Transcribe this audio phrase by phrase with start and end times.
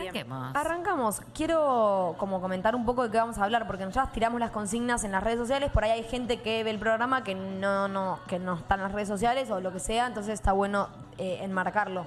[0.00, 0.56] Arranquemos.
[0.56, 1.20] Arrancamos.
[1.34, 5.04] Quiero como comentar un poco de qué vamos a hablar, porque nosotros tiramos las consignas
[5.04, 8.20] en las redes sociales, por ahí hay gente que ve el programa que no, no,
[8.28, 10.88] que no está en las redes sociales o lo que sea, entonces está bueno
[11.18, 12.04] eh, enmarcarlo.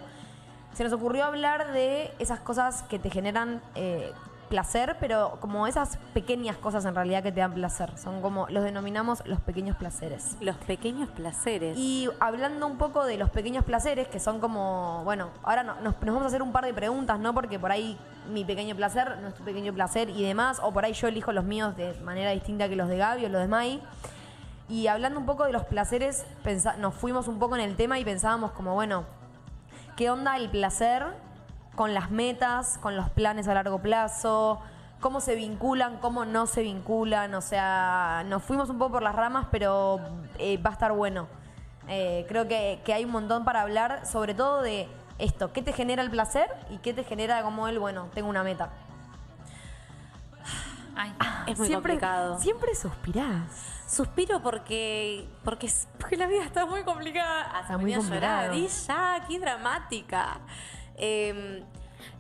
[0.74, 4.14] Se nos ocurrió hablar de esas cosas que te generan eh,
[4.52, 7.98] placer, pero como esas pequeñas cosas en realidad que te dan placer.
[7.98, 10.38] Son como, los denominamos los pequeños placeres.
[10.42, 11.76] Los pequeños placeres.
[11.76, 15.96] Y hablando un poco de los pequeños placeres, que son como, bueno, ahora no- nos,
[15.96, 17.34] nos vamos a hacer un par de preguntas, ¿no?
[17.34, 17.98] Porque por ahí
[18.32, 21.32] mi pequeño placer no es tu pequeño placer y demás, o por ahí yo elijo
[21.32, 23.82] los míos de manera distinta que los de Gaby o los de Mai.
[24.70, 26.26] Y hablando un poco de los placeres,
[26.78, 29.06] nos fuimos un poco en el tema y pensábamos como, bueno,
[29.98, 31.06] ¿qué onda el placer
[31.76, 34.60] con las metas, con los planes a largo plazo?
[35.00, 37.34] ¿Cómo se vinculan, cómo no se vinculan?
[37.34, 40.00] O sea, nos fuimos un poco por las ramas, pero
[40.38, 41.28] eh, va a estar bueno.
[41.88, 45.74] Eh, creo que, que hay un montón para hablar, sobre todo de esto, ¿qué te
[45.74, 48.70] genera el placer y qué te genera como el, bueno, tengo una meta?
[50.96, 51.14] Ay,
[51.48, 52.40] es muy siempre, complicado.
[52.40, 53.72] Siempre suspirás.
[53.88, 55.70] Suspiro porque, porque
[56.00, 57.42] porque la vida está muy complicada.
[57.44, 58.54] Hasta Está muy llorar.
[58.54, 60.40] Y ya, qué dramática.
[61.02, 61.64] Em,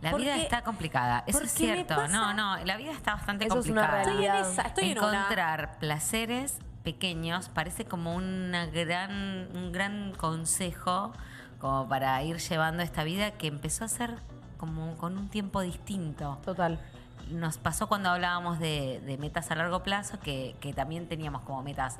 [0.02, 1.24] la porque- vida está complicada.
[1.28, 2.08] Eso es cierto.
[2.08, 4.02] No, no, la vida está bastante Eso es una complicada.
[4.02, 4.52] Estoy en realidad.
[4.52, 5.18] esa, estoy en una.
[5.20, 11.14] Encontrar placeres pequeños parece como una gran, un gran consejo
[11.59, 14.18] como para ir llevando esta vida que empezó a ser
[14.58, 16.40] como con un tiempo distinto.
[16.44, 16.80] Total.
[17.30, 21.62] Nos pasó cuando hablábamos de, de metas a largo plazo, que, que también teníamos como
[21.62, 21.98] metas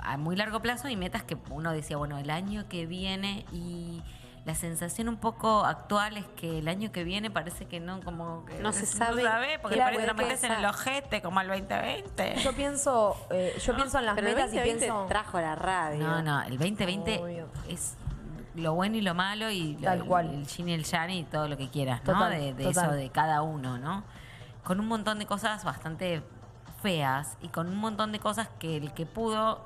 [0.00, 4.02] a muy largo plazo y metas que uno decía, bueno, el año que viene y
[4.44, 8.44] la sensación un poco actual es que el año que viene parece que no, como
[8.44, 9.22] que No se sabe
[9.60, 12.36] porque Claro, parece que que metes en el ojete como el 2020.
[12.42, 15.06] Yo pienso, eh, yo pienso en las pero el metas y 2020 pienso...
[15.08, 16.04] trajo la radio.
[16.04, 17.48] No, no, el 2020 Obvio.
[17.68, 17.94] es
[18.56, 20.28] lo bueno y lo malo y lo- Tal cual.
[20.34, 22.12] el yin y el yang y todo lo que quieras, ¿no?
[22.14, 22.86] Total, de de total.
[22.86, 24.02] eso de cada uno, ¿no?
[24.64, 26.20] Con un montón de cosas bastante
[26.82, 29.64] feas y con un montón de cosas que el que pudo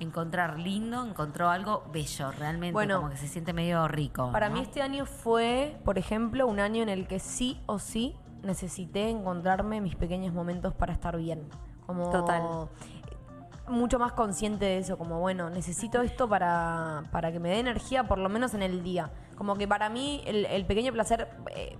[0.00, 4.30] encontrar lindo, encontró algo bello, realmente, Bueno, como que se siente medio rico.
[4.32, 4.56] Para ¿no?
[4.56, 9.10] mí este año fue, por ejemplo, un año en el que sí o sí necesité
[9.10, 11.48] encontrarme mis pequeños momentos para estar bien.
[11.86, 12.68] Como Total.
[13.68, 18.04] Mucho más consciente de eso, como bueno, necesito esto para, para que me dé energía
[18.04, 19.10] por lo menos en el día.
[19.34, 21.76] Como que para mí el, el pequeño placer eh,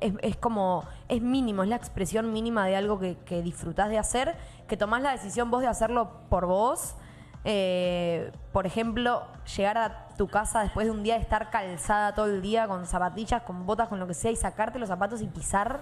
[0.00, 3.98] es, es como, es mínimo, es la expresión mínima de algo que, que disfrutás de
[3.98, 4.36] hacer,
[4.68, 6.96] que tomás la decisión vos de hacerlo por vos.
[7.44, 9.24] Eh, por ejemplo,
[9.56, 12.86] llegar a tu casa después de un día de estar calzada todo el día con
[12.86, 15.80] zapatillas, con botas, con lo que sea, y sacarte los zapatos y pisar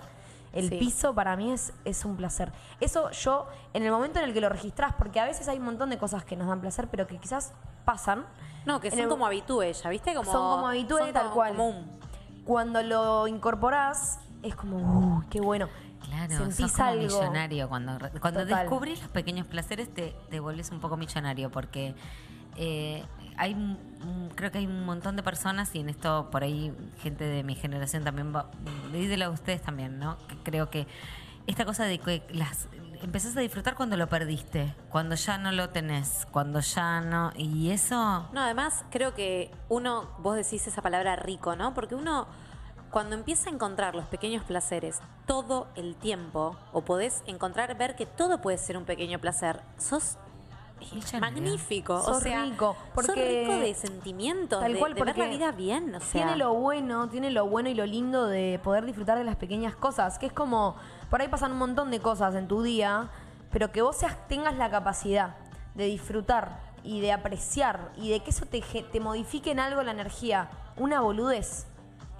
[0.52, 0.78] el Sí.
[0.78, 2.50] piso, para mí es, es un placer.
[2.80, 5.64] Eso yo, en el momento en el que lo registrás, porque a veces hay un
[5.64, 7.52] montón de cosas que nos dan placer, pero que quizás
[7.84, 8.24] pasan.
[8.64, 10.14] No, que son el- como habitués, ¿ya viste?
[10.14, 11.54] Como, son como habitué, son tal cual.
[12.44, 15.68] Cuando lo incorporás, es como, uy, qué bueno.
[16.10, 17.02] Claro, Sentís sos algo.
[17.02, 17.68] millonario.
[17.68, 18.46] Cuando, cuando Total.
[18.48, 21.94] descubrís los pequeños placeres te, te volvés un poco millonario porque
[22.56, 23.04] eh,
[23.36, 23.78] hay
[24.34, 27.54] creo que hay un montón de personas y en esto por ahí gente de mi
[27.54, 28.50] generación también va,
[28.92, 30.18] la de ustedes también, ¿no?
[30.28, 30.86] Que creo que
[31.46, 32.68] esta cosa de que las
[33.02, 37.70] empezás a disfrutar cuando lo perdiste, cuando ya no lo tenés, cuando ya no y
[37.70, 41.72] eso No, además creo que uno, vos decís esa palabra rico, ¿no?
[41.72, 42.26] Porque uno
[42.90, 48.06] cuando empieza a encontrar los pequeños placeres todo el tiempo, o podés encontrar, ver que
[48.06, 50.16] todo puede ser un pequeño placer, sos
[51.20, 51.94] magnífico.
[51.94, 55.26] o Sos sea, rico, sos porque- rico de sentimientos, Tal de, cual, de ver la
[55.28, 55.94] vida bien.
[55.94, 59.24] O sea, Tiene lo bueno, tiene lo bueno y lo lindo de poder disfrutar de
[59.24, 60.76] las pequeñas cosas, que es como,
[61.10, 63.08] por ahí pasan un montón de cosas en tu día,
[63.52, 65.36] pero que vos seas, tengas la capacidad
[65.74, 69.90] de disfrutar y de apreciar y de que eso te, te modifique en algo la
[69.90, 71.66] energía, una boludez,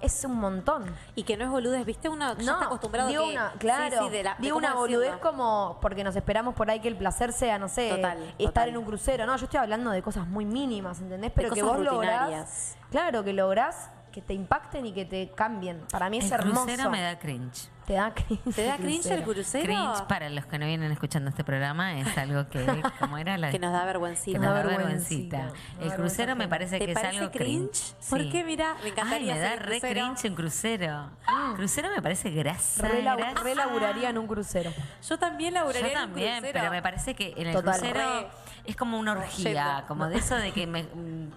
[0.01, 0.85] es un montón.
[1.15, 2.09] Y que no es boludez, ¿viste?
[2.09, 3.31] Uno ya está acostumbrado digo que...
[3.31, 6.79] una, claro, sí, sí, de la- digo una boludez como porque nos esperamos por ahí
[6.79, 8.69] que el placer sea, no sé, Total, estar total.
[8.69, 9.25] en un crucero.
[9.25, 11.31] No, yo estoy hablando de cosas muy mínimas, ¿entendés?
[11.35, 15.85] Pero que cosas vos lográs, claro, que lográs que te impacten y que te cambien.
[15.89, 16.65] Para mí es el hermoso.
[16.65, 17.69] crucero me da cringe.
[17.91, 18.55] Te da cringe.
[18.55, 19.65] ¿Te da cringe el crucero?
[19.65, 22.65] Cringe para los que no vienen escuchando este programa es algo que
[23.01, 24.37] como era la Que nos da que vergüencita.
[24.39, 25.37] nos da vergüencita.
[25.37, 25.83] vergüencita.
[25.83, 27.69] El crucero me parece ¿Te que es parece algo cringe?
[27.69, 28.09] cringe.
[28.09, 28.29] ¿Por Sí.
[28.29, 28.43] qué?
[28.45, 30.01] Mirá, me encantaría Ay, me da re crucero.
[30.05, 31.09] cringe un crucero.
[31.57, 32.87] Crucero me parece grasa.
[32.87, 33.43] Re, grasa.
[33.43, 34.71] re laburaría en un crucero.
[35.09, 36.59] Yo también laburaría Yo en un también, crucero.
[36.59, 37.77] pero me parece que en el Total.
[37.77, 38.27] crucero Re.
[38.63, 39.87] es como una orgía, Yendo.
[39.89, 41.31] como de eso de que me mm,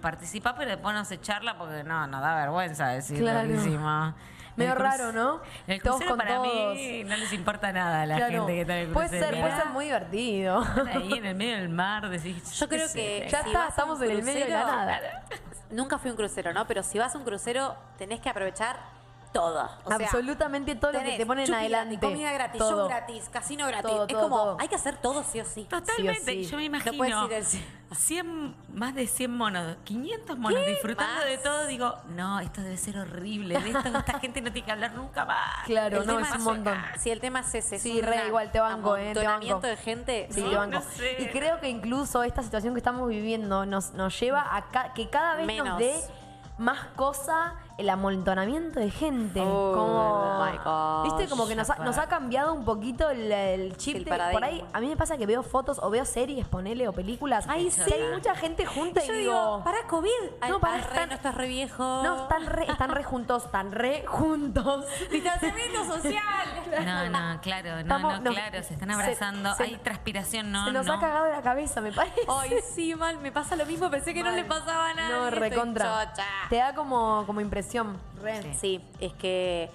[0.57, 3.43] pero después no se charla porque no, nos da vergüenza decir Claro.
[3.43, 4.13] lo que hicimos.
[4.55, 5.41] Medio El cru- raro, ¿no?
[5.67, 6.75] El Todos crucero con para todos.
[6.75, 8.31] mí no les importa nada a la Claro.
[8.31, 9.31] gente que está en el puede crucero.
[9.31, 10.61] ser, puede ser muy divertido.
[10.63, 12.51] Están ahí en el medio del mar, decís.
[12.59, 14.99] Yo creo que sé, Ya si está, estamos en el medio de la nada.
[15.71, 16.65] Nunca fui a un crucero, ¿no?
[16.67, 18.77] Pero si vas a un crucero, tenés que aprovechar
[19.35, 19.69] todo.
[19.83, 21.99] O sea, Absolutamente todo lo que te ponen adelante.
[21.99, 22.69] comida gratis, Todo.
[22.79, 23.91] show gratis, casino gratis.
[23.91, 24.57] Todo, es todo, como, todo.
[24.61, 25.65] hay que hacer todo sí o sí.
[25.65, 26.31] Totalmente.
[26.31, 26.49] Sí o sí.
[26.49, 27.27] Yo me No imagino.
[27.91, 31.25] 100, más de 100 monos, 500 monos disfrutando más?
[31.25, 31.65] de todo.
[31.67, 33.59] Digo, no, esto debe ser horrible.
[33.59, 35.65] De esto esta gente no tiene que hablar nunca más.
[35.65, 36.77] Claro, El no, es un es- montón.
[36.97, 39.59] Si el tema es ese, es Sí, un re, igual te banco, eh, te banco.
[39.59, 40.27] de gente.
[40.31, 40.79] Sí, No, te banco.
[40.79, 41.17] no sé.
[41.21, 45.09] Y creo que incluso esta situación que estamos viviendo nos, nos lleva a ca- que
[45.09, 45.67] cada vez Menos.
[45.67, 45.93] nos dé
[46.57, 49.41] más cosa el amontonamiento de gente.
[49.41, 51.03] Oh, como, my gosh.
[51.17, 53.97] Viste, como que nos ha, nos ha cambiado un poquito el, el chip.
[53.97, 54.39] El de- paradigma.
[54.39, 57.45] por ahí, a mí me pasa que veo fotos o veo series, ponele, o películas.
[57.49, 57.81] Ay, sí.
[57.91, 59.63] hay mucha gente junta Yo y digo, digo...
[59.65, 60.09] para COVID.
[60.39, 61.83] Ay, No, para re, no estás re viejo.
[62.03, 64.85] No, están re, están re juntos, están re juntos.
[65.11, 66.23] Distanciamiento social.
[66.85, 70.65] No, no, claro, no, Estamos- no, no, claro, se están abrazando, se- hay transpiración, no,
[70.67, 70.93] Se nos no.
[70.93, 72.21] ha cagado la cabeza, me parece.
[72.27, 73.89] Ay, sí, mal, me pasa lo mismo.
[73.89, 75.09] Pensé que no le pasaba nada.
[75.09, 76.13] No, recontra.
[76.49, 77.64] Te da como, como impresión.
[78.21, 78.53] Re.
[78.55, 79.69] Sí, es que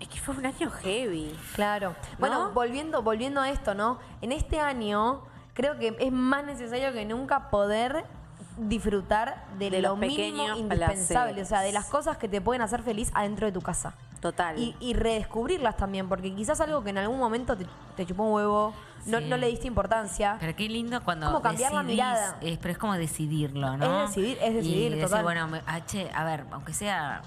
[0.00, 1.34] es que fue un año heavy.
[1.54, 1.94] Claro.
[2.18, 2.50] Bueno, ¿No?
[2.50, 3.98] volviendo, volviendo a esto, ¿no?
[4.20, 5.22] En este año
[5.54, 8.04] creo que es más necesario que nunca poder
[8.56, 12.62] disfrutar de, De lo los mínimo indispensable, o sea, de las cosas que te pueden
[12.62, 13.94] hacer feliz adentro de tu casa.
[14.24, 14.58] Total.
[14.58, 18.32] Y, y redescubrirlas también, porque quizás algo que en algún momento te, te chupó un
[18.32, 18.72] huevo,
[19.04, 19.26] no, Sí.
[19.28, 20.38] no le diste importancia.
[20.40, 22.38] Pero qué lindo cuando Como cambiar la decidís- mirada.
[22.40, 24.04] es- pero es como decidirlo, ¿no?
[24.04, 25.22] Es decidir, es decidir, y decir, total.
[25.24, 27.20] bueno, me- ah, che, a ver, aunque sea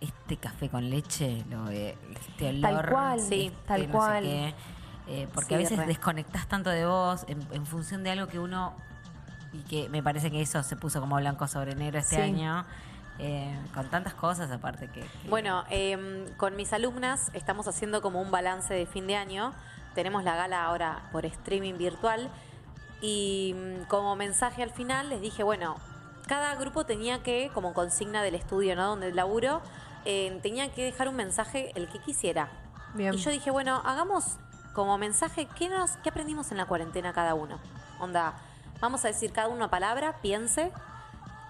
[0.00, 4.24] este café con leche, lo, eh, este olor, cual, sí, este tal no sé cual.
[4.24, 4.54] qué,
[5.06, 5.86] eh, porque Sí, a veces re.
[5.86, 8.74] desconectás tanto de vos en, en función de algo que uno
[9.52, 12.20] y que me parece que eso se puso como blanco sobre negro este Sí.
[12.20, 12.64] año.
[13.18, 18.20] Eh, con tantas cosas aparte que, que- Bueno, eh, con mis alumnas estamos haciendo como
[18.20, 19.52] un balance de fin de año.
[19.94, 22.30] Tenemos la gala ahora por streaming virtual.
[23.00, 25.76] Y mm, como mensaje al final les dije, bueno,
[26.26, 28.86] cada grupo tenía que, como consigna del estudio, ¿no?
[28.86, 29.60] Donde laburo,
[30.04, 32.48] eh, tenía que dejar un mensaje el que quisiera.
[32.94, 33.12] Bien.
[33.14, 34.36] Y yo dije, bueno, hagamos
[34.72, 37.58] como mensaje, ¿qué, nos, ¿qué aprendimos en la cuarentena cada uno?
[38.00, 38.34] Onda,
[38.80, 40.72] vamos a decir cada uno una palabra, piense.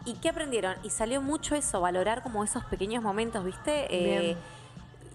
[0.05, 0.77] ¿Y qué aprendieron?
[0.83, 3.87] Y salió mucho eso, valorar como esos pequeños momentos, ¿viste?
[3.91, 4.37] Eh,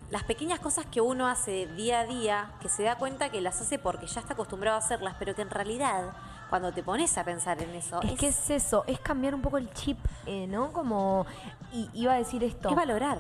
[0.10, 3.60] las pequeñas cosas que uno hace día a día, que se da cuenta que las
[3.62, 6.14] hace porque ya está acostumbrado a hacerlas, pero que en realidad,
[6.50, 9.58] cuando te pones a pensar en eso, Es que es eso, es cambiar un poco
[9.58, 10.72] el chip, eh, ¿no?
[10.72, 11.26] Como,
[11.74, 12.70] y iba a decir esto.
[12.70, 13.18] es valorar.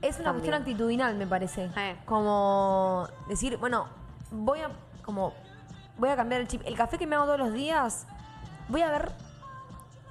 [0.00, 1.70] Es una cuestión actitudinal, me parece.
[1.76, 1.96] Eh.
[2.04, 3.86] Como decir, bueno,
[4.30, 4.70] voy a
[5.02, 5.32] como
[5.98, 6.62] voy a cambiar el chip.
[6.64, 8.06] El café que me hago todos los días,
[8.68, 9.12] voy a ver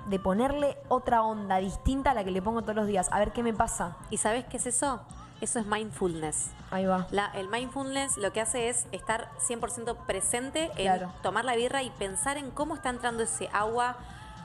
[0.05, 3.31] de ponerle otra onda distinta a la que le pongo todos los días, a ver
[3.31, 3.97] qué me pasa.
[4.09, 5.01] ¿Y sabes qué es eso?
[5.41, 6.51] Eso es mindfulness.
[6.71, 7.07] Ahí va.
[7.11, 11.11] La- el mindfulness lo que hace es estar 100% presente en Claro.
[11.21, 13.97] tomar la birra y pensar en cómo está entrando ese agua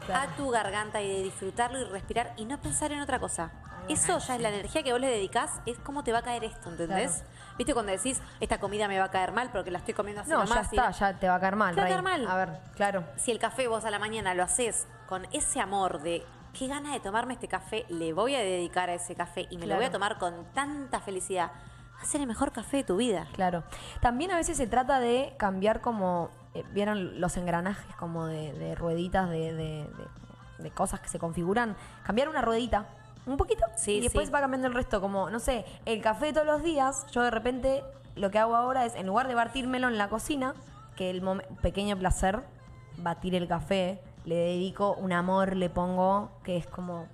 [0.06, 0.30] Claro.
[0.32, 3.50] a tu garganta y de disfrutarlo y respirar y no pensar en otra cosa.
[3.88, 6.44] Eso ya es la energía que vos le dedicás, es cómo te va a caer
[6.44, 7.12] esto, ¿entendés?
[7.12, 7.26] Claro.
[7.58, 10.30] ¿Viste cuando decís, esta comida me va a caer mal porque la estoy comiendo así
[10.30, 10.72] No, ya nomás?
[10.72, 11.74] y está, ya te va a caer mal.
[11.74, 12.26] Te va a caer mal.
[12.28, 13.04] A ver, claro.
[13.16, 16.24] Si el café vos a la mañana lo haces con ese amor de
[16.58, 19.66] qué gana de tomarme este café, le voy a dedicar a ese café y me
[19.66, 21.50] lo voy a tomar con tanta felicidad,
[21.98, 23.26] va a ser el mejor café de tu vida.
[23.34, 23.62] Claro.
[24.00, 28.74] También a veces se trata de cambiar como, eh, vieron los engranajes como de, de
[28.74, 30.08] rueditas de, de- de-
[30.62, 31.76] de cosas que se configuran.
[32.04, 32.86] Cambiar una ruedita,
[33.26, 34.32] un poquito, Sí, y después sí.
[34.32, 35.00] va cambiando el resto.
[35.00, 37.82] Como, no sé, el café de todos los días, yo de repente
[38.14, 40.54] lo que hago ahora es, en lugar de batírmelo en la cocina,
[40.96, 41.23] que el
[41.62, 42.42] pequeño placer,
[42.99, 47.06] batir el café, le dedico un amor, le pongo, que es como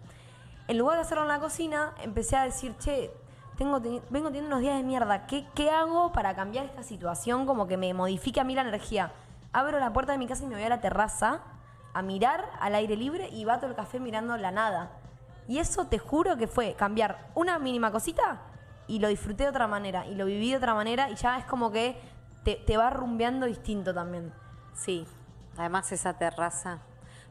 [0.68, 3.12] en lugar de hacerlo en la cocina, empecé a decir, che,
[3.56, 5.26] tengo, vengo teniendo unos días de mierda.
[5.26, 7.46] ¿Qué, ¿Qué hago para cambiar esta situación?
[7.46, 9.12] Como que me modifique a mí la energía.
[9.52, 11.40] Abro la puerta de mi casa y me voy a la terraza
[11.94, 14.90] a mirar al aire libre y bato el café mirando la nada.
[15.48, 18.40] Y eso te juro que fue cambiar una mínima cosita
[18.88, 21.44] y lo disfruté de otra manera y lo viví de otra manera y ya es
[21.44, 21.98] como que
[22.42, 24.32] te, te va rumbeando distinto también.
[24.74, 25.06] Sí,
[25.56, 26.80] además esa terraza.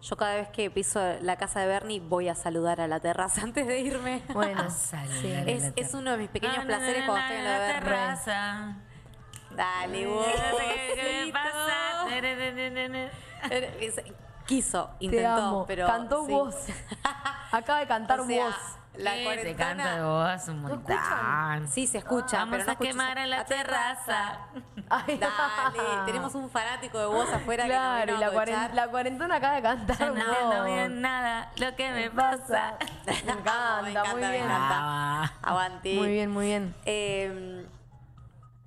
[0.07, 3.41] Yo cada vez que piso la casa de Bernie voy a saludar a la terraza
[3.43, 4.21] antes de irme.
[4.33, 5.33] Bueno, sí.
[5.75, 7.81] Es, uno de mis pequeños na, placeres na, cuando estoy en la la Bernie.
[7.81, 8.75] terraza.
[9.49, 10.25] Dale, vos.
[10.93, 12.05] ¿Qué, me pasa?
[14.45, 15.65] Quiso, Te intentó, amo.
[15.65, 15.87] pero.
[15.87, 16.31] Cantó sí.
[16.31, 16.55] vos.
[17.51, 18.55] Acaba de cantar O sea, vos.
[18.97, 19.57] La te cuarentena.
[19.57, 21.67] canta de vos un ¿No montón.
[21.67, 22.37] Sí, se escucha.
[22.39, 24.39] Vamos pero no a quemar a la terraza.
[24.89, 28.43] Ay, Dale, tenemos un fanático de vos afuera Claro, que y nos la, vino a
[28.43, 28.73] cuaren- coachar.
[28.75, 29.97] la cuarentena acaba de cantar.
[29.97, 32.77] Ya no entiendo bien nada lo que me pasa.
[33.05, 34.43] Me encanta, Me encanta, muy me bien.
[34.45, 34.75] encanta.
[34.79, 35.93] Ah, Aguante.
[35.95, 36.75] Muy bien, muy bien.
[36.85, 37.65] Eh,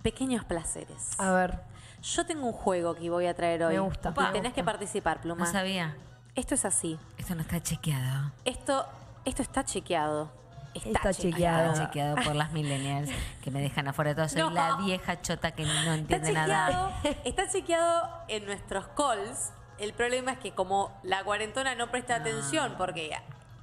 [0.02, 1.18] pequeños placeres.
[1.18, 1.61] A ver,
[2.02, 3.75] Yo tengo un juego que voy a traer hoy.
[3.75, 4.52] Me gusta, Y me tenés gusta.
[4.54, 5.44] que participar, Pluma.
[5.44, 5.97] no sabía.
[6.37, 6.99] Esto es así.
[7.16, 8.30] Esto no está chequeado.
[8.44, 8.87] Esto,
[9.28, 10.30] esto está chequeado.
[10.75, 11.73] Está chequeado.
[11.73, 13.11] Está chequeado por las millennials
[13.42, 14.28] que me dejan afuera de todo.
[14.28, 14.50] Soy No.
[14.50, 16.92] la vieja chota que no Está entiende nada.
[17.25, 19.50] está chequeado en nuestros calls.
[19.78, 23.16] El problema es que como la cuarentona no presta atención porque,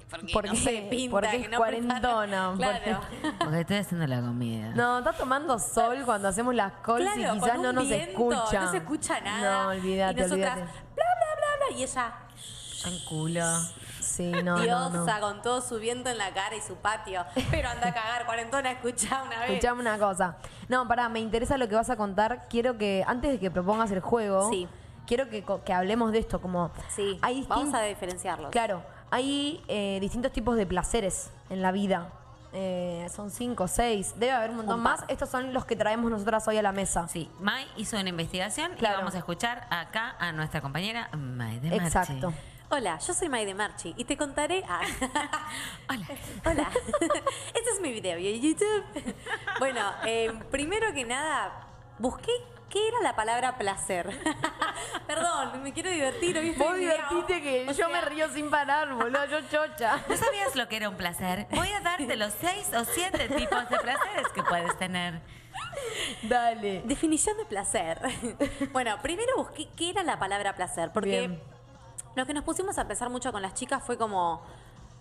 [0.10, 3.02] porque, Porque- no sé, pinta porque que es no cuarentona, Claro.
[3.40, 4.70] Porque estoy haciendo la comida.
[4.76, 8.62] No, está tomando sol cuando hacemos las calls Claro, y quizás no nos viento, escucha.
[8.62, 9.64] No se escucha nada.
[9.64, 10.62] No, olvídate, Y nosotras, olvídate.
[10.96, 11.78] bla, bla, bla, bla.
[11.78, 12.14] Y ella,
[12.86, 13.46] En culo.
[14.16, 15.22] Sí, no, diosa, no.
[15.28, 17.26] con todo su viento en la cara y su patio.
[17.52, 19.50] Pero anda a cagar, cuarentona, escucha una vez.
[19.52, 20.38] Escuchame una cosa.
[20.70, 22.48] No, pará, me interesa lo que vas a contar.
[22.50, 24.68] Quiero que, antes de que propongas el juego, Sí.
[25.06, 26.40] quiero que, co- que hablemos de esto.
[26.42, 28.52] Como Sí, hay vamos distin- a diferenciarlos.
[28.52, 32.10] Claro, hay eh, distintos tipos de placeres en la vida.
[32.58, 35.04] Eh, son cinco, seis, debe haber un montón Un más.
[35.10, 37.06] Estos son los que traemos nosotras hoy a la mesa.
[37.10, 38.96] Sí, Mai hizo una investigación Claro.
[38.96, 41.86] y vamos a escuchar acá a nuestra compañera Mai de Marchi.
[41.86, 42.34] Exacto.
[42.70, 44.64] Hola, yo soy Maide Marchi y te contaré.
[44.68, 44.82] Ah.
[45.90, 46.08] Hola.
[46.46, 46.72] Hola,
[47.54, 48.84] este es mi video de YouTube.
[49.60, 51.68] Bueno, eh, primero que nada,
[52.00, 52.32] busqué
[52.70, 54.10] qué era la palabra placer.
[55.06, 56.38] Perdón, me quiero divertir.
[56.40, 56.76] Hoy Vos
[57.12, 57.28] off.
[57.28, 60.04] que O yo me río sin parar, boludo, yo chocha.
[60.10, 61.46] ¿No sabías lo que era un placer?
[61.52, 65.22] Voy a darte los seis o siete tipos de placeres que puedes tener.
[66.24, 66.82] Dale.
[66.84, 68.02] Definición de placer.
[68.74, 71.55] Bueno, primero busqué qué era la palabra placer, porque Bien.
[72.16, 74.42] Lo que nos pusimos a pensar mucho con las chicas fue como,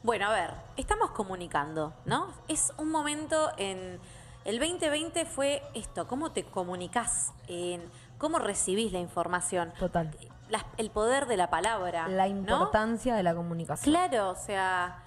[0.03, 2.33] bueno, a ver, estamos comunicando, ¿no?
[2.49, 4.01] Es un momento en...
[4.45, 7.33] El 2020 fue esto, cómo te comunicas,
[8.19, 9.73] cómo recibís la información.
[9.79, 10.15] Total.
[10.77, 12.09] El poder de la palabra.
[12.09, 12.41] La ¿no?
[12.41, 13.91] importancia de la comunicación.
[13.91, 15.03] Claro, o sea,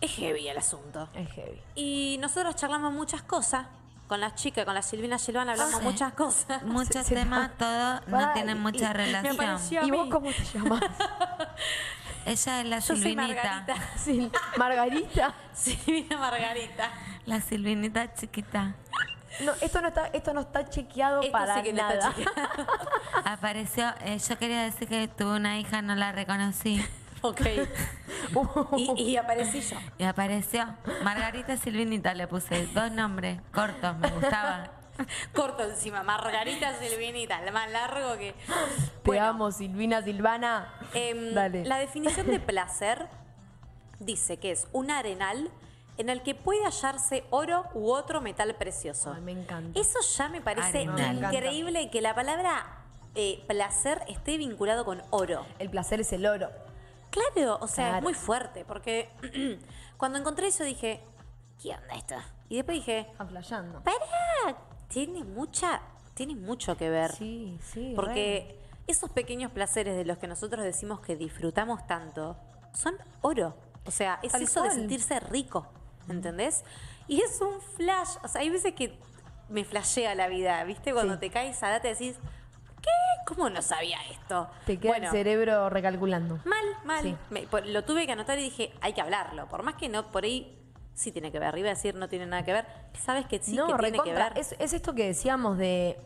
[0.00, 1.06] es heavy el asunto.
[1.12, 1.60] Es heavy.
[1.74, 3.66] Y nosotros charlamos muchas cosas.
[4.06, 5.84] Con las chicas, con la Silvina Silvana hablamos Ah, sí.
[5.84, 6.62] muchas cosas.
[6.64, 9.86] Muchos temas, todo no tienen mucha y- relación.
[9.86, 10.80] ¿Y vos cómo te llamas?
[12.24, 13.64] Ella es la Yo soy Silvinita.
[14.58, 15.34] Margarita.
[15.54, 16.90] Silvina Margarita.
[17.24, 18.74] La Silvinita chiquita.
[19.44, 22.14] No, esto no está, esto no está chequeado Esto para sí que no está nada.
[22.14, 22.66] chequeado.
[23.24, 26.84] Apareció, eh, yo quería decir que tuve una hija, no la reconocí.
[27.28, 27.40] Ok.
[28.76, 29.76] Y, y aparecí yo.
[29.98, 30.66] Y apareció
[31.04, 34.70] Margarita Silvinita, le puse dos nombres cortos, me gustaba.
[35.34, 36.02] Corto encima.
[36.02, 37.42] Margarita Silvinita.
[37.44, 38.32] El más largo que.
[38.32, 38.42] Te
[39.04, 40.72] Bueno, amo, Silvina Silvana.
[40.94, 41.64] em, Dale.
[41.66, 43.06] La definición de placer
[44.00, 45.50] dice que es un arenal
[45.98, 49.12] en el que puede hallarse oro u otro metal precioso.
[49.14, 49.78] Ay, me encanta.
[49.78, 51.16] Eso ya me parece Arenal.
[51.32, 52.66] increíble que la palabra
[53.14, 55.46] eh, placer esté vinculado con oro.
[55.58, 56.50] El placer es el oro.
[57.10, 57.96] Claro, o sea, Claro.
[57.98, 59.08] es muy fuerte, porque
[59.96, 61.02] cuando encontré eso dije,
[61.62, 62.14] ¿qué onda esto?
[62.48, 63.82] Y después dije, Está flayando.
[63.82, 64.56] pará,
[64.88, 65.80] tiene mucha,
[66.14, 67.12] tiene mucho que ver.
[67.12, 67.92] Sí, sí.
[67.96, 72.36] Porque esos pequeños placeres de los que nosotros decimos que disfrutamos tanto
[72.72, 73.56] son oro.
[73.86, 75.66] O sea, es Tal eso de sentirse rico,
[76.08, 76.64] ¿entendés?
[77.08, 78.16] Y es un flash.
[78.22, 78.98] O sea, hay veces que
[79.48, 80.92] me flashea la vida, ¿viste?
[80.92, 81.20] Cuando Sí.
[81.20, 82.16] te caes a data decís,
[82.86, 83.34] ¿qué?
[83.34, 84.48] ¿Cómo no sabía esto?
[84.64, 86.38] Te queda Bueno, el cerebro recalculando.
[86.44, 87.02] Mal, mal.
[87.02, 87.16] Sí.
[87.30, 89.46] Me- por- lo tuve que anotar y dije, hay que hablarlo.
[89.48, 90.58] Por más que no, por ahí
[90.94, 91.56] sí tiene que ver.
[91.58, 92.66] Iba a decir no tiene nada que ver.
[92.98, 94.32] Sabes que sí no, que tiene que ver.
[94.36, 95.98] Es, es esto que decíamos de.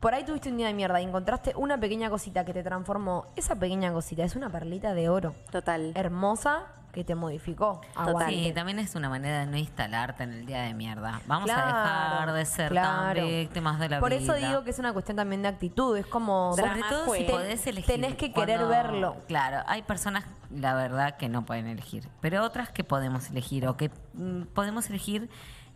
[0.00, 3.26] Por ahí tuviste un día de mierda y encontraste una pequeña cosita que te transformó.
[3.36, 5.34] Esa pequeña cosita es una perlita de oro.
[5.50, 5.92] Total.
[5.94, 7.80] Hermosa que te modificó.
[7.94, 8.32] Aguante.
[8.32, 11.20] Sí, también es una manera de no instalarte en el día de mierda.
[11.26, 14.20] Vamos Claro, a dejar de ser tan víctimas de la Por vida.
[14.20, 15.96] eso digo que es una cuestión también de actitud.
[15.96, 16.54] Es como.
[16.56, 17.86] Sobre todo si podés elegir.
[17.94, 19.16] Tenés que querer verlo.
[19.26, 22.08] Claro, hay personas, la verdad, que no pueden elegir.
[22.20, 25.28] Pero otras que podemos elegir o que mm, podemos elegir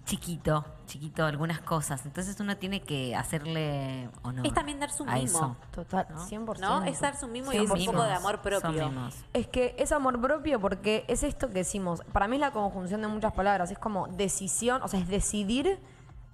[0.08, 2.04] chiquito, chiquito algunas cosas.
[2.06, 4.46] Entonces uno tiene que hacerle honor.
[4.46, 5.26] Es también dar su a mimo.
[5.26, 5.56] eso.
[5.70, 6.58] Total, 100%.
[6.60, 6.82] ¿No?
[6.84, 8.90] Es dar su mimo y es un poco de amor propio.
[9.34, 12.02] Es que es amor propio porque es esto que decimos.
[12.12, 13.70] Para mí es la conjunción de muchas palabras.
[13.70, 15.78] Es como decisión, o sea, es decidir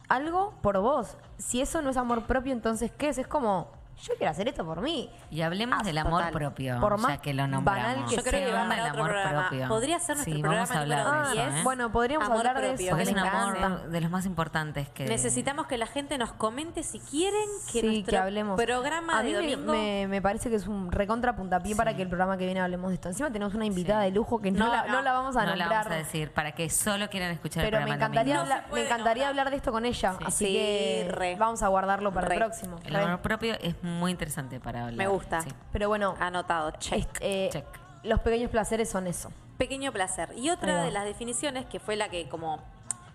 [0.09, 1.17] algo por vos.
[1.39, 3.19] Si eso no es amor propio, entonces ¿qué es?
[3.19, 3.73] Es como,
[4.03, 5.11] yo quiero hacer esto por mí.
[5.31, 6.33] Y hablemos Ah, del amor total.
[6.33, 8.11] propio, Por más ya que lo banal nombramos.
[8.11, 8.55] que Yo creo que sea.
[8.55, 9.49] va ¿Qué para onda el amor programa.
[9.49, 9.69] propio?
[9.69, 11.55] Podría ser nuestro sí, programa vamos a hablar de eso, 10.
[11.55, 11.61] ¿eh?
[11.65, 12.85] Bueno, podríamos Amor hablar de eso.
[12.91, 13.67] Porque es me un encanta.
[13.67, 15.05] amor de los más importantes que...
[15.07, 18.61] Necesitamos que la gente nos comente si quieren que sí, nuestro que hablemos.
[18.63, 19.73] programa a de mí me- domingo...
[19.73, 22.89] me, me parece que es un recontra puntapié para que el programa que viene hablemos
[22.91, 23.09] de esto.
[23.09, 24.93] Encima tenemos una invitada de lujo que no, No, la, no.
[24.95, 25.85] no la vamos a no la nombrar.
[25.85, 28.67] vamos a decir, para que solo quieran escuchar pero el me programa encantaría, se hablar,
[28.73, 29.29] me encantaría nombrar.
[29.47, 30.15] hablar de esto con ella.
[30.25, 32.77] Así Sí, que vamos a guardarlo para el próximo.
[32.85, 34.97] El amor propio es muy interesante para hablar.
[34.97, 35.43] Me gusta.
[35.43, 35.51] sí.
[35.73, 37.07] Pero bueno, Anotado, check.
[37.21, 37.67] eh, Check.
[38.03, 39.31] los pequeños placeres son eso.
[39.59, 40.33] Pequeño placer.
[40.37, 42.59] Y otra de las definiciones, que fue la que como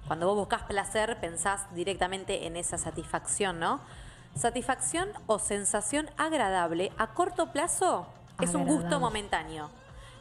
[0.07, 3.79] cuando vos buscas placer, pensás directamente en esa satisfacción, ¿no?
[4.35, 8.07] Satisfacción o sensación agradable a corto plazo
[8.39, 9.69] es un gusto momentáneo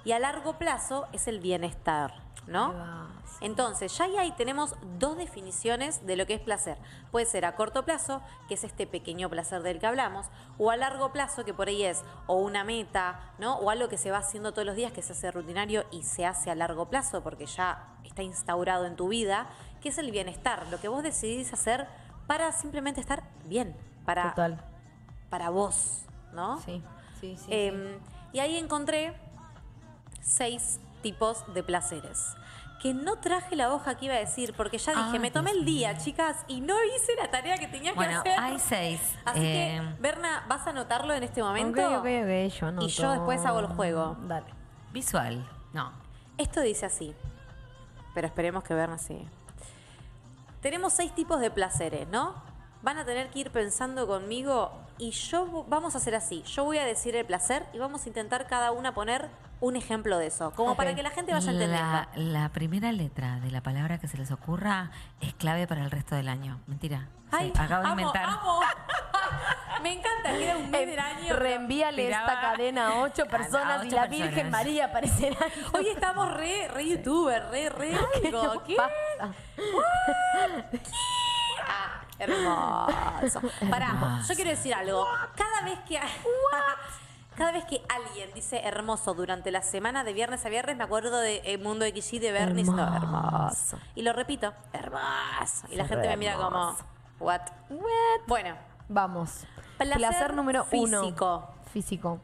[0.05, 2.15] y a largo plazo es el bienestar.
[2.49, 2.73] ¿No?
[2.73, 3.37] Sí.
[3.43, 6.77] Entonces, ya ahí tenemos dos definiciones de lo que es placer.
[7.13, 10.27] Puede ser a corto plazo, que es este pequeño placer del que hablamos,
[10.59, 13.57] o a largo plazo, que por ahí es o una meta, ¿no?
[13.59, 16.27] O algo que se va haciendo todos los días, que se hace rutinario y se
[16.27, 19.47] hace a largo plazo, porque ya está instaurado en tu vida,
[19.81, 21.87] que es el bienestar, lo que vos decidís hacer
[22.27, 24.61] para simplemente estar bien, para, Total.
[25.31, 26.61] para vos, ¿no?
[26.63, 26.83] Sí,
[27.21, 27.45] sí, sí.
[27.45, 27.47] sí.
[27.51, 27.99] Em,
[28.33, 29.15] Y ahí encontré
[30.21, 30.81] seis
[31.13, 32.35] tipos de placeres.
[32.83, 35.51] Que no traje la hoja que iba a decir, porque ya dije, Ay, me tomé
[35.51, 38.39] el día, chicas, y no hice la tarea que tenía que Bueno, hacer.
[38.39, 39.01] hay seis.
[39.25, 41.81] Así Eh, que, Berna, ¿vas a anotarlo en este momento?
[41.85, 42.87] Ok, ok, ok, yo anoto.
[42.87, 44.17] Y yo después hago el juego.
[44.29, 44.47] Dale.
[44.93, 45.45] Visual.
[45.73, 45.91] No.
[46.37, 47.15] Esto dice así,
[48.15, 49.27] pero esperemos que Berna sí.
[50.61, 52.35] Tenemos seis tipos de placeres, ¿no?
[52.83, 56.43] Van a tener que ir pensando conmigo y yo vamos a hacer así.
[56.43, 59.29] Yo voy a decir el placer y vamos a intentar cada una poner
[59.61, 61.77] un ejemplo de eso, como para que la gente vaya entendiendo.
[61.83, 64.91] La, la primera letra de la palabra que se les ocurra
[65.21, 66.61] es clave para el resto del año.
[66.67, 67.09] Mentira.
[67.31, 68.25] Sí, Ay, acabo de amo, inventar.
[68.25, 68.61] amo.
[69.83, 71.37] Me encanta, que era un mes del año.
[71.37, 74.29] Reenvíale esta cadena a ocho a personas y la personas.
[74.31, 75.37] Virgen María aparecerá.
[75.73, 78.63] Hoy estamos re, re youtuber, re, re algo.
[78.65, 78.77] ¿Qué?
[78.77, 79.35] Pasa.
[81.71, 83.41] Ah, hermoso.
[83.71, 85.07] Pará, yo quiero decir algo.
[85.37, 85.99] Cada vez que
[87.37, 91.19] cada vez que alguien dice hermoso durante la semana de viernes a viernes, me acuerdo
[91.21, 92.65] de eh, Mundo XY de Bernie.
[92.65, 92.97] No, Hermoso.
[92.97, 93.79] hermoso.
[93.95, 95.67] Y lo repito, hermoso.
[95.71, 96.85] Y la gente me mira como, hermoso.
[97.21, 97.41] what?
[97.71, 98.21] What?
[98.27, 98.57] Bueno,
[98.89, 99.45] Vamos.
[99.77, 101.01] Placer número uno.
[101.03, 101.49] físico.
[101.73, 102.21] Físico.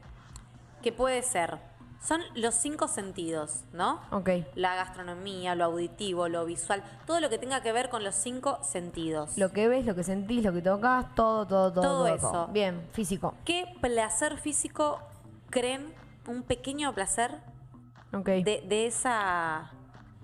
[0.83, 1.59] que puede ser,
[2.05, 3.99] son los cinco sentidos, ¿no?
[4.11, 4.29] Ok.
[4.55, 8.59] La gastronomía, lo auditivo, lo visual, todo lo que tenga que ver con los cinco
[8.63, 9.39] sentidos.
[9.39, 11.83] Lo que ves, lo que sentís, lo que tocas, todo, todo, todo.
[11.83, 12.15] Todo todo.
[12.15, 12.49] eso.
[12.53, 13.35] Bien, físico.
[13.47, 15.01] ¿Qué placer físico
[15.51, 15.93] creen
[16.29, 17.31] un pequeño placer
[18.13, 18.27] Ok.
[18.27, 19.71] de, de esa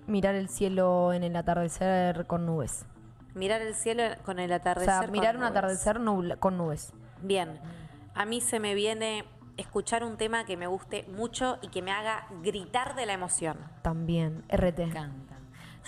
[0.07, 2.85] Mirar el cielo en el atardecer con nubes.
[3.33, 4.89] mirar el cielo con el O atardecer?
[4.93, 5.51] sea, con mirar un nubes?
[5.51, 6.91] atardecer nubla- con nubes.
[7.21, 7.59] Bien.
[8.13, 9.23] A mí se me viene
[9.57, 13.57] escuchar un tema que me guste mucho y que me haga gritar de la emoción.
[13.81, 14.43] También.
[14.49, 14.77] RT.
[14.79, 15.35] Me encanta.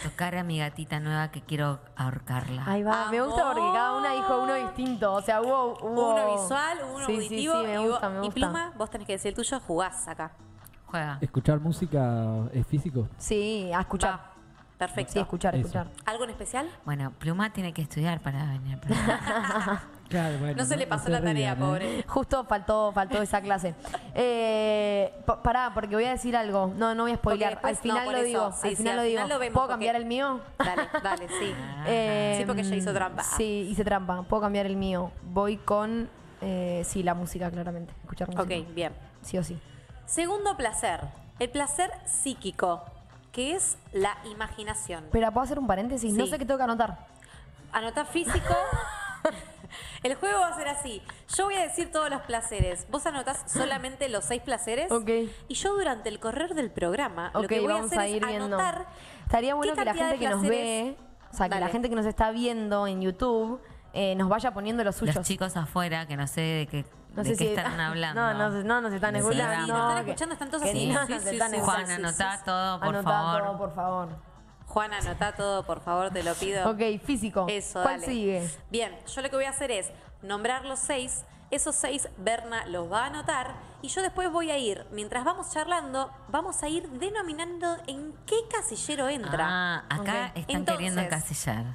[0.02, 2.64] Tocar a mi gatita nueva que quiero ahorcarla.
[2.66, 3.10] Ahí va.
[3.12, 5.14] Me gusta porque cada una dijo uno distinto.
[5.14, 5.78] O sea, hubo.
[5.82, 9.06] hubo- Uno visual, uno Sí, sí, auditivo sí, me y, gusta, y pluma, vos tenés
[9.06, 10.32] que decir el tuyo, jugás acá.
[10.88, 11.18] Juega.
[11.22, 13.08] ¿Escuchar música es físico?
[13.18, 14.14] Sí, a escuchar.
[14.14, 14.30] Va.
[14.80, 15.14] Perfecto.
[15.14, 15.68] Sí, escuchar, Eso.
[15.68, 15.88] escuchar.
[16.06, 16.70] ¿Algo en especial?
[16.86, 19.84] Bueno, Pluma tiene que estudiar para venir programa.
[20.10, 21.56] Claro, bueno, No se le pasó la tarea, ¿eh?
[21.56, 22.04] pobre.
[22.08, 23.74] Justo faltó, faltó esa clase.
[24.14, 26.72] Eh, pa- pará, porque voy a decir algo.
[26.76, 27.54] No, no voy a spoilear.
[27.54, 28.24] Al después- no, final lo eso.
[28.26, 28.52] digo.
[28.62, 29.18] Sí, al final al lo digo.
[29.18, 30.40] final lo vemos, ¿Puedo porque- cambiar el mío?
[30.60, 31.54] Dale, dale, sí.
[31.88, 33.24] Eh, Sí, porque ella hizo trampa.
[33.38, 34.22] Sí, hice trampa.
[34.24, 35.12] Puedo cambiar el mío.
[35.24, 36.10] Voy con.
[36.42, 37.94] eh, sí, la música, claramente.
[38.04, 38.44] Escuchar música.
[38.44, 38.94] Ok, bien.
[39.22, 39.58] Sí o sí.
[40.06, 41.00] Segundo placer,
[41.40, 42.84] el placer psíquico,
[43.32, 45.06] que es la imaginación.
[45.12, 46.14] Pero ¿puedo hacer un paréntesis?
[46.14, 47.08] No sé qué tengo que anotar.
[47.72, 48.54] Anota físico.
[50.04, 51.02] El juego va a ser así.
[51.36, 52.88] Yo voy a decir todos los placeres.
[52.90, 54.92] Vos anotás solamente los seis placeres.
[54.92, 55.10] Ok.
[55.48, 58.08] Y yo durante el correr del programa lo Ok, que voy a vamos hacer a
[58.08, 58.46] ir es viendo.
[58.46, 58.86] anotar
[59.26, 60.98] Estaría bueno qué que la cantidad gente de que nos placeres- ve,
[61.32, 61.72] o sea, que la Dale.
[61.72, 63.62] gente que nos está viendo en YouTube,
[63.94, 65.16] eh, nos vaya poniendo los suyos.
[65.16, 68.22] Los chicos afuera, que no sé de qué, No de sé qué si están hablando.
[68.22, 69.66] No, no, no nos están Sí, escuchando.
[69.66, 70.88] sí, nos están que- escuchando, están todos que así.
[70.88, 71.66] no, Sí, sí, están sí, escuchando.
[71.66, 72.44] Juan, sí, sí, anotá sí.
[72.46, 73.44] todo, por Anotá favor.
[73.44, 74.33] todo, por favor.
[74.68, 76.70] Juan, anotá todo, por favor, te lo pido.
[76.70, 77.46] Ok, físico.
[77.50, 78.06] Eso, ¿Cuál dale.
[78.14, 78.50] sigue?
[78.72, 81.24] Bien, yo lo que voy a hacer es nombrar los seis.
[81.52, 83.54] Esos seis, Berna los va a anotar.
[83.84, 88.38] Y yo después voy a ir, mientras vamos charlando, vamos a ir denominando en qué
[88.50, 89.46] casillero entra.
[89.48, 91.66] Ah, acá están Entonces, queriendo encasillar.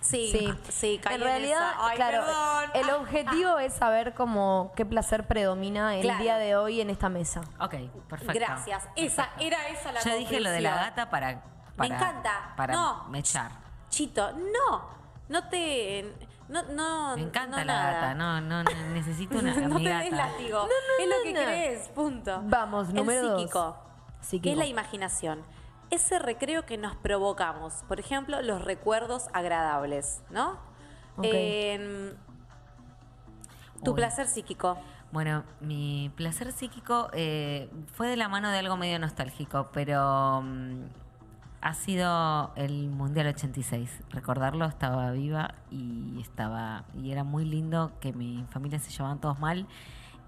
[0.00, 1.72] Sí, Sí, sí, en realidad.
[1.78, 2.70] Ay, claro, perdón.
[2.74, 6.22] el objetivo es saber cómo qué placer predomina el Claro.
[6.22, 7.40] día de hoy en esta mesa.
[7.58, 7.74] Ok,
[8.08, 8.34] perfecto.
[8.34, 8.84] Gracias.
[8.94, 11.42] Esa, era esa la Yo dije lo de la gata para,
[11.76, 12.52] Me encanta.
[12.56, 13.04] para No.
[13.08, 13.50] mechar.
[13.88, 14.82] Chito, no.
[15.28, 16.14] No te.
[16.48, 17.16] No, no.
[17.16, 17.92] Me encanta no la nada.
[17.92, 20.04] gata, no, no, no, necesito una no mi te gata.
[20.04, 20.68] des látigo.
[21.00, 22.40] es lo que crees, punto.
[22.44, 23.40] Vamos, número El dos.
[23.40, 23.76] psíquico.
[24.20, 24.42] Psíquico.
[24.42, 25.42] Que es la imaginación.
[25.90, 27.84] Ese recreo que nos provocamos.
[27.88, 30.58] Por ejemplo, los recuerdos agradables, ¿no?
[31.16, 31.24] Ok.
[31.30, 32.16] En-
[33.84, 33.96] tu Uy.
[33.96, 34.78] placer psíquico.
[35.12, 40.84] Bueno, mi placer psíquico eh, fue de la mano de algo medio nostálgico, pero mm,
[41.64, 43.90] ha sido el Mundial 86.
[44.10, 49.40] Recordarlo, estaba viva y estaba y era muy lindo que mi familia se llevaban todos
[49.40, 49.66] mal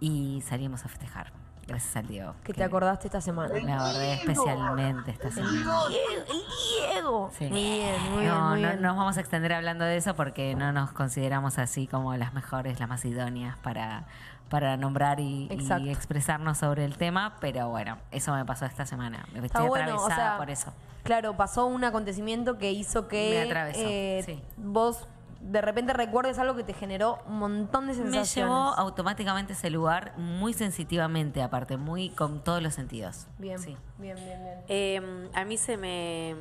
[0.01, 1.33] y salíamos a festejar.
[1.67, 2.35] Gracias al Diego.
[2.43, 3.53] Que te acordaste esta semana.
[3.53, 5.83] Me acordé especialmente esta semana.
[5.89, 7.31] El Diego.
[7.37, 7.49] Sí.
[7.49, 8.83] Muy bien, muy bien, no, muy no bien.
[8.83, 12.81] nos vamos a extender hablando de eso porque no nos consideramos así como las mejores,
[12.81, 14.05] las más idóneas para,
[14.49, 15.49] para nombrar y,
[15.89, 19.27] expresarnos sobre el tema, pero bueno, eso me pasó esta semana.
[19.33, 20.73] Me Está estoy bueno, o atravesada sea, por eso.
[21.03, 24.43] Claro, pasó un acontecimiento que hizo que Me atravesó, eh, sí.
[24.57, 25.07] vos
[25.41, 28.35] de repente recuerdes algo que te generó un montón de Me sensaciones.
[28.35, 33.27] llevó automáticamente ese lugar muy sensitivamente, aparte, muy con todos los sentidos.
[33.39, 33.77] Bien, Sí.
[33.99, 34.59] bien, bien, bien.
[34.69, 36.35] Eh, a mí se me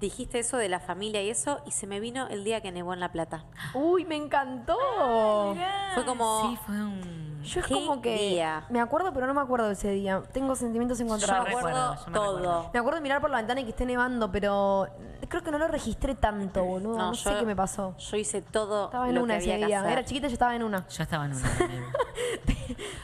[0.00, 2.92] dijiste eso de la familia y eso y se me vino el día que nevó
[2.92, 3.44] en La Plata.
[3.72, 4.76] Uy, me encantó.
[5.94, 7.23] Fue como Sí, fue un...
[7.44, 8.64] Yo es ¿Qué como que día?
[8.70, 10.22] me acuerdo, pero no me acuerdo de ese día.
[10.32, 11.46] Tengo sentimientos yo encontrados.
[11.46, 12.36] recuerdo yo me todo.
[12.38, 12.70] recuerdo.
[12.72, 14.88] Me acuerdo de mirar por la ventana y que esté nevando, pero
[15.28, 16.98] creo que no lo registré tanto, boludo.
[16.98, 17.96] No, sé yo- qué me pasó.
[17.98, 19.78] Yo hice todo Estaba en lo una que había ese que día.
[19.80, 19.92] hacer.
[19.92, 20.88] Era chiquita y yo estaba en una.
[20.88, 21.48] Yo estaba en una.
[21.58, 21.84] también.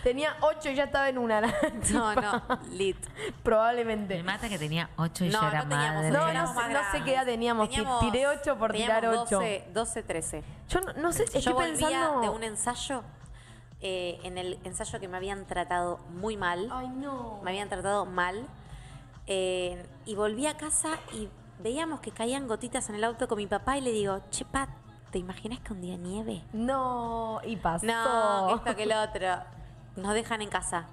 [0.03, 1.41] Tenía ocho y ya estaba en una.
[1.43, 1.49] la
[1.93, 2.43] No, tipa.
[2.49, 2.97] no, lit.
[3.43, 4.17] Probablemente.
[4.17, 6.11] Me mata que tenía ocho y No, yo era no teníamos madre.
[6.11, 7.03] No, no sé- no sé grandes.
[7.05, 7.69] qué edad teníamos.
[7.69, 9.37] Ti- tiré ocho por tirar teníamos ocho.
[9.37, 10.45] 12, 12, 13.
[10.69, 12.21] Yo no, no sé, estoy Yo volvía pensando.
[12.23, 13.03] de un ensayo,
[13.81, 16.69] eh, en el ensayo que me habían tratado muy mal.
[16.73, 17.41] Ay, no.
[17.43, 18.47] me habían tratado mal.
[19.27, 21.29] eh, y volví a casa y
[21.61, 24.69] veíamos que caían gotitas en el auto con mi papá y le digo, che, Pat,
[25.11, 26.43] ¿te imaginas que un día nieve?
[26.53, 27.87] No, y pasó.
[27.87, 29.27] No, esto que el otro.
[29.97, 30.87] Nos dejan en casa.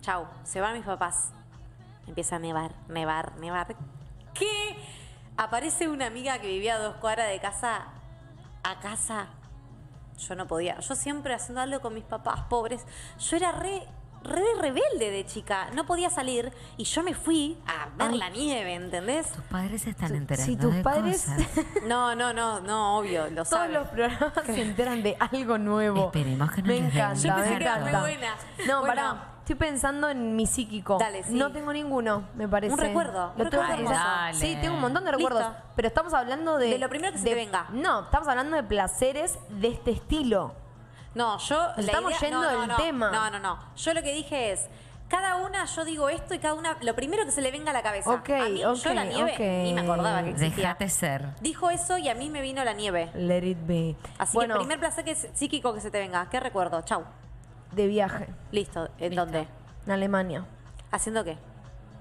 [0.00, 1.32] Chau, se van mis papás.
[2.06, 3.74] Empieza a nevar, nevar, nevar.
[4.34, 4.76] ¿Qué?
[5.36, 7.86] Aparece una amiga que vivía a dos cuadras de casa
[8.62, 9.26] a casa.
[10.18, 10.78] Yo no podía.
[10.80, 12.84] Yo siempre haciendo algo con mis papás pobres.
[13.18, 13.82] Yo era re,
[14.22, 15.68] re rebelde de chica.
[15.74, 18.18] No podía salir y yo me fui a ver Ay.
[18.18, 19.30] la nieve, ¿entendés?
[19.32, 21.22] Tus padres se están enterando Si tus de padres.
[21.26, 21.66] cosas.
[21.86, 23.74] No, no, no, no, obvio, lo Todos saben.
[23.74, 26.06] los programas se enteran de algo nuevo.
[26.06, 28.34] Esperemos que no Me les encanta, Yo pensé me que era muy buena.
[28.66, 28.86] No, Bueno.
[28.86, 29.32] pará.
[29.46, 30.98] Estoy pensando en mi psíquico.
[30.98, 31.32] Dale, sí.
[31.32, 32.74] No tengo ninguno, me parece.
[32.74, 33.94] Un recuerdo, un Lo tengo recuerdo hermoso.
[33.94, 34.34] Dale.
[34.34, 35.40] Sí, tengo un montón de recuerdos.
[35.40, 35.62] Listo.
[35.76, 36.70] Pero estamos hablando de.
[36.70, 37.68] De lo primero que se te venga.
[37.70, 40.52] No, estamos hablando de placeres de este estilo.
[41.14, 41.60] No, yo.
[41.76, 43.10] la estamos idea- yendo no, no, del no, tema.
[43.12, 43.58] No, no, no.
[43.76, 44.68] Yo lo que dije es.
[45.06, 47.72] Cada una, yo digo esto y cada una, lo primero que se le venga a
[47.72, 48.10] la cabeza.
[48.10, 49.38] Ok, a mí, ok, yo la nieve, ok.
[49.38, 50.64] ni me acordaba que existía.
[50.64, 51.24] Déjate ser.
[51.40, 53.12] Dijo eso y a mí me vino la nieve.
[53.14, 53.94] Let it be.
[54.18, 56.28] Así bueno, que primer placer que es psíquico que se te venga.
[56.28, 56.82] ¿Qué recuerdo?
[56.82, 57.04] Chau.
[57.76, 58.88] De viaje Listo.
[58.98, 59.24] ¿En Listo.
[59.24, 59.46] dónde?
[59.86, 60.44] en Alemania.
[60.90, 61.38] ¿Haciendo qué?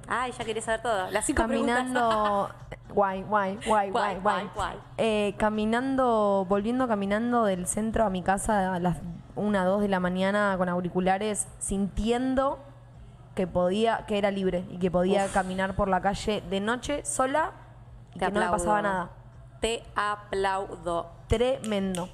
[0.08, 1.12] Ay, ya quería saber todo.
[1.12, 1.42] Las cinco.
[1.44, 2.50] Caminando.
[2.90, 4.20] Guay, guay, guay, guay, Guay, guay.
[4.22, 4.78] guay, guay.
[4.98, 8.98] Eh, caminando, volviendo caminando del centro a mi casa a las
[9.36, 12.58] 1, 2 de la mañana con auriculares, sintiendo
[13.34, 17.52] que podía, que era libre y que podía caminar por la calle de noche sola
[18.14, 19.10] y Te que no me pasaba nada.
[19.60, 21.12] Te aplaudo.
[21.28, 22.08] Tremendo,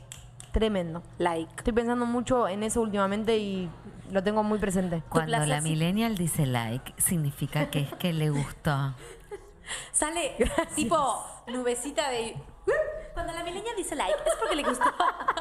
[0.52, 1.02] tremendo.
[1.18, 1.52] Like.
[1.58, 3.70] Estoy pensando mucho en eso últimamente y
[4.12, 5.02] lo tengo muy presente.
[5.10, 8.94] Cuando la millennial dice like, significa que es que le gustó.
[9.92, 10.36] Sale
[10.76, 12.36] tipo nubecita de.
[13.14, 14.92] Cuando la milenia dice like, es porque le gustó.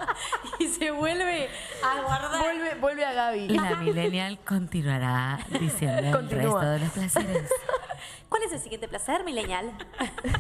[0.59, 1.49] y se vuelve
[1.85, 2.43] a guardar.
[2.43, 3.49] Vuelve, vuelve a Gaby.
[3.49, 6.61] La millennial continuará diciendo el Continúa.
[6.61, 7.51] resto de los placeres.
[8.29, 9.73] ¿Cuál es el siguiente placer, milenial?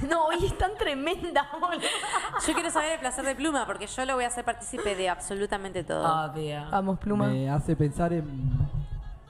[0.08, 1.80] No, hoy es tan tremenda, boludo.
[2.46, 5.08] Yo quiero saber el placer de pluma, porque yo lo voy a hacer partícipe de
[5.08, 6.30] absolutamente todo.
[6.30, 6.68] Obvio.
[6.70, 7.26] Vamos, pluma.
[7.26, 8.24] Me hace pensar en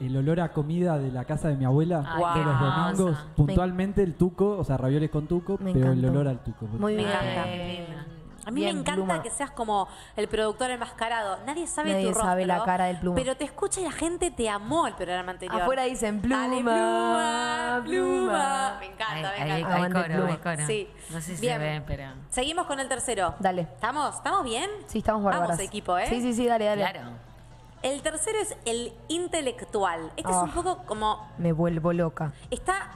[0.00, 3.18] el olor a comida de la casa de mi abuela Ay, de los domingos.
[3.36, 6.66] Puntualmente el tuco, o sea, ravioles con tuco, Me pero el olor al tuco.
[6.66, 7.08] Muy bien.
[7.08, 8.06] linda.
[8.46, 9.22] A mí Bien, me encanta Pluma.
[9.22, 9.86] que seas como
[10.16, 11.36] el productor enmascarado.
[11.44, 12.24] Nadie sabe Nadie tu rostro.
[12.26, 13.14] sabe la cara del Pluma.
[13.16, 15.60] Pero te escucha y la gente te amó el programa anterior.
[15.60, 17.84] Afuera dicen pluma, Dale, pluma, pluma.
[17.84, 18.76] pluma.
[18.80, 19.44] Me encanta, Hay, me encanta.
[19.54, 20.30] hay Aguante coro, pluma.
[20.30, 20.66] hay coro.
[20.66, 20.88] Sí.
[21.10, 21.52] No sé si Bien.
[21.52, 22.04] se ve, pero.
[22.30, 23.34] Seguimos con el tercero.
[23.40, 23.60] Dale.
[23.62, 24.14] ¿Estamos?
[24.16, 24.70] ¿Estamos bien?
[24.86, 25.48] Sí, estamos bárbaras.
[25.50, 26.06] Vamos, equipo, ¿eh?
[26.08, 26.80] Sí, sí, sí, dale, dale.
[26.90, 27.00] Claro.
[27.82, 30.12] El tercero es el intelectual.
[30.16, 30.42] Este es Ah.
[30.42, 31.28] un poco como.
[31.38, 32.32] Me vuelvo loca.
[32.50, 32.90] Está.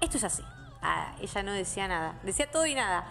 [0.00, 0.42] Esto es así.
[0.80, 2.14] Ah, ella no decía nada.
[2.22, 3.04] Decía todo y nada.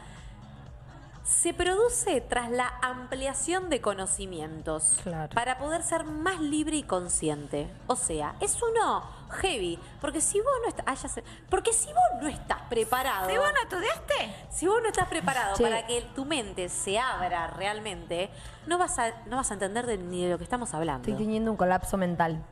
[1.23, 5.33] Se produce tras la ampliación de conocimientos Claro.
[5.35, 7.69] para poder ser más libre y consciente.
[7.87, 9.79] O sea, es uno heavy.
[9.99, 10.85] Porque si vos no estás.
[10.87, 11.23] ah, ya sé.
[11.49, 13.29] Porque si vos no estás preparado.
[13.29, 14.35] ¿Si vos no estudiaste?
[14.49, 15.63] Si vos no estás preparado Che.
[15.63, 18.29] para que tu mente se abra realmente,
[18.67, 21.07] no vas a, no vas a entender de- ni de lo que estamos hablando.
[21.09, 22.43] Estoy teniendo un colapso mental.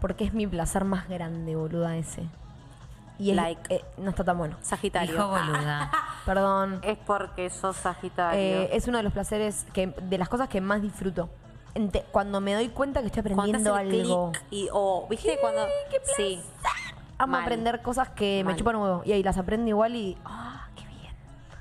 [0.00, 2.22] Porque es mi placer más grande, boluda, ese.
[3.18, 3.74] Y es, Like.
[3.74, 4.56] eh, no está tan bueno.
[4.62, 5.12] Sagitario.
[5.16, 5.90] Hijo boluda.
[6.24, 6.78] Perdón.
[6.84, 8.38] Es porque sos Sagitario.
[8.40, 11.28] Eh, es uno de los placeres, que de las cosas que más disfruto.
[11.78, 14.32] Ente- cuando me doy cuenta que estoy Cuando aprendiendo el algo.
[14.32, 15.66] clic y o viste cuando
[16.16, 16.42] sí
[17.18, 17.42] Amo Mal.
[17.42, 18.52] aprender cosas que Mal.
[18.54, 19.02] me chupan huevo.
[19.04, 20.16] Y ahí las aprendo igual y.
[20.24, 21.14] ¡Ah, qué bien!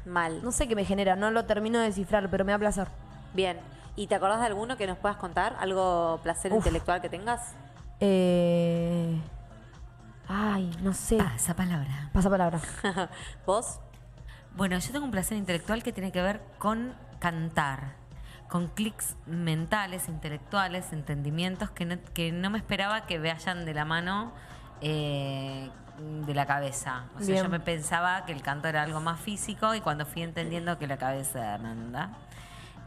[0.06, 2.88] mal No sé qué me genera, no lo termino de descifrar, pero me da placer.
[3.34, 3.60] bien
[3.96, 6.58] y te acordás de alguno que nos puedas contar algo placer Uf.
[6.60, 7.54] intelectual que tengas
[8.00, 9.20] Eh,
[10.28, 11.18] Ay, no sé.
[11.18, 12.10] Pasa palabra.
[12.14, 12.60] Pasa palabra.
[13.46, 13.80] ¿Vos?
[14.56, 17.96] Bueno, yo tengo un placer intelectual que tiene que ver con cantar,
[18.50, 23.84] con clics mentales, intelectuales, entendimientos que no, que no me esperaba que vayan de la
[23.86, 24.32] mano
[24.82, 25.70] eh,
[26.26, 27.06] de la cabeza.
[27.16, 27.44] O sea, Bien.
[27.44, 30.88] yo me pensaba que el canto era algo más físico y cuando fui entendiendo que
[30.88, 32.12] la cabeza anda,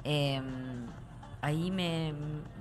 [0.04, 0.40] eh,
[1.42, 2.14] ahí me,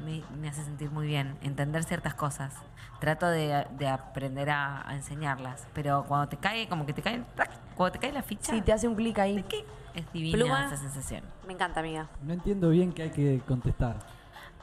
[0.04, 2.54] me- me hace sentir muy bien, entender ciertas cosas.
[3.00, 7.24] Trato de, de aprender a, a enseñarlas, pero cuando te cae, como que te cae,
[7.76, 9.46] cuando te cae la ficha, Sí, te hace un clic ahí.
[10.00, 10.66] Es divina Pluma.
[10.68, 11.24] esa sensación.
[11.48, 12.08] Me encanta, amiga.
[12.24, 14.00] No entiendo bien qué hay que contestar.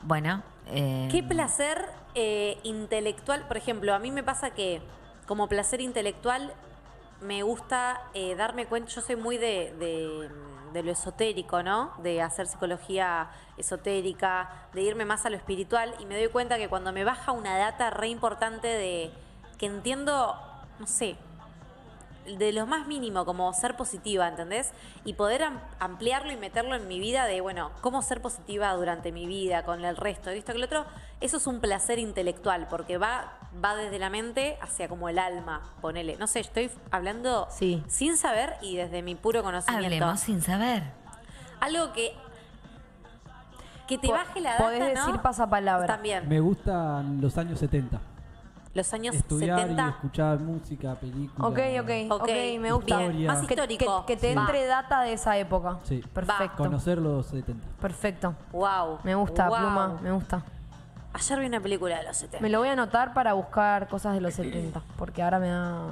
[0.03, 3.46] Bueno, eh, ¿Qué placer eh, intelectual?
[3.49, 4.83] Por ejemplo, a mí me pasa que
[5.27, 6.53] como placer intelectual
[7.20, 10.31] me gusta eh, darme cuenta, yo soy muy de, de-
[10.72, 11.92] de lo esotérico, ¿no?
[12.03, 16.68] De hacer psicología esotérica, de irme más a lo espiritual y me doy cuenta que
[16.68, 19.11] cuando me baja una data re importante de
[19.59, 20.37] que entiendo,
[20.79, 21.16] no sé,
[22.38, 24.72] de lo más mínimo, como ser positiva, ¿entendés?
[25.04, 29.12] Y poder am- ampliarlo y meterlo en mi vida de, bueno, cómo ser positiva durante
[29.12, 30.84] mi vida, con el resto, y esto que lo otro,
[31.20, 33.32] eso es un placer intelectual, porque va,
[33.64, 36.16] va desde la mente hacia como el alma, ponele.
[36.16, 37.82] No sé, estoy hablando Sí.
[37.88, 39.84] sin saber y desde mi puro conocimiento.
[39.86, 40.82] hablemos sin saber.
[41.60, 42.12] Algo que
[43.88, 45.06] que te baje la data, podés ¿no?
[45.06, 45.86] decir pasapalabra.
[45.86, 46.28] También.
[46.28, 48.00] Me gustan los años 70.
[48.76, 49.82] Los años Estudiar 70.
[49.84, 51.50] y escuchar música, películas.
[51.50, 52.28] Ok, ok, ok,
[52.60, 53.00] me gusta.
[53.02, 53.26] Historia.
[53.32, 54.04] Más que- histórico.
[54.06, 54.42] que te Va.
[54.42, 55.78] entre data de esa época.
[55.84, 56.04] Sí.
[56.12, 56.58] Perfecto.
[56.58, 57.66] Conocer los 70.
[57.80, 58.34] Perfecto.
[58.52, 58.98] Wow.
[59.02, 59.58] Me gusta, wow.
[59.58, 60.42] Pluma, me gusta.
[61.14, 62.42] Ayer vi una película de los 70.
[62.42, 65.84] Me lo voy a anotar para buscar cosas de los 70, porque ahora me da...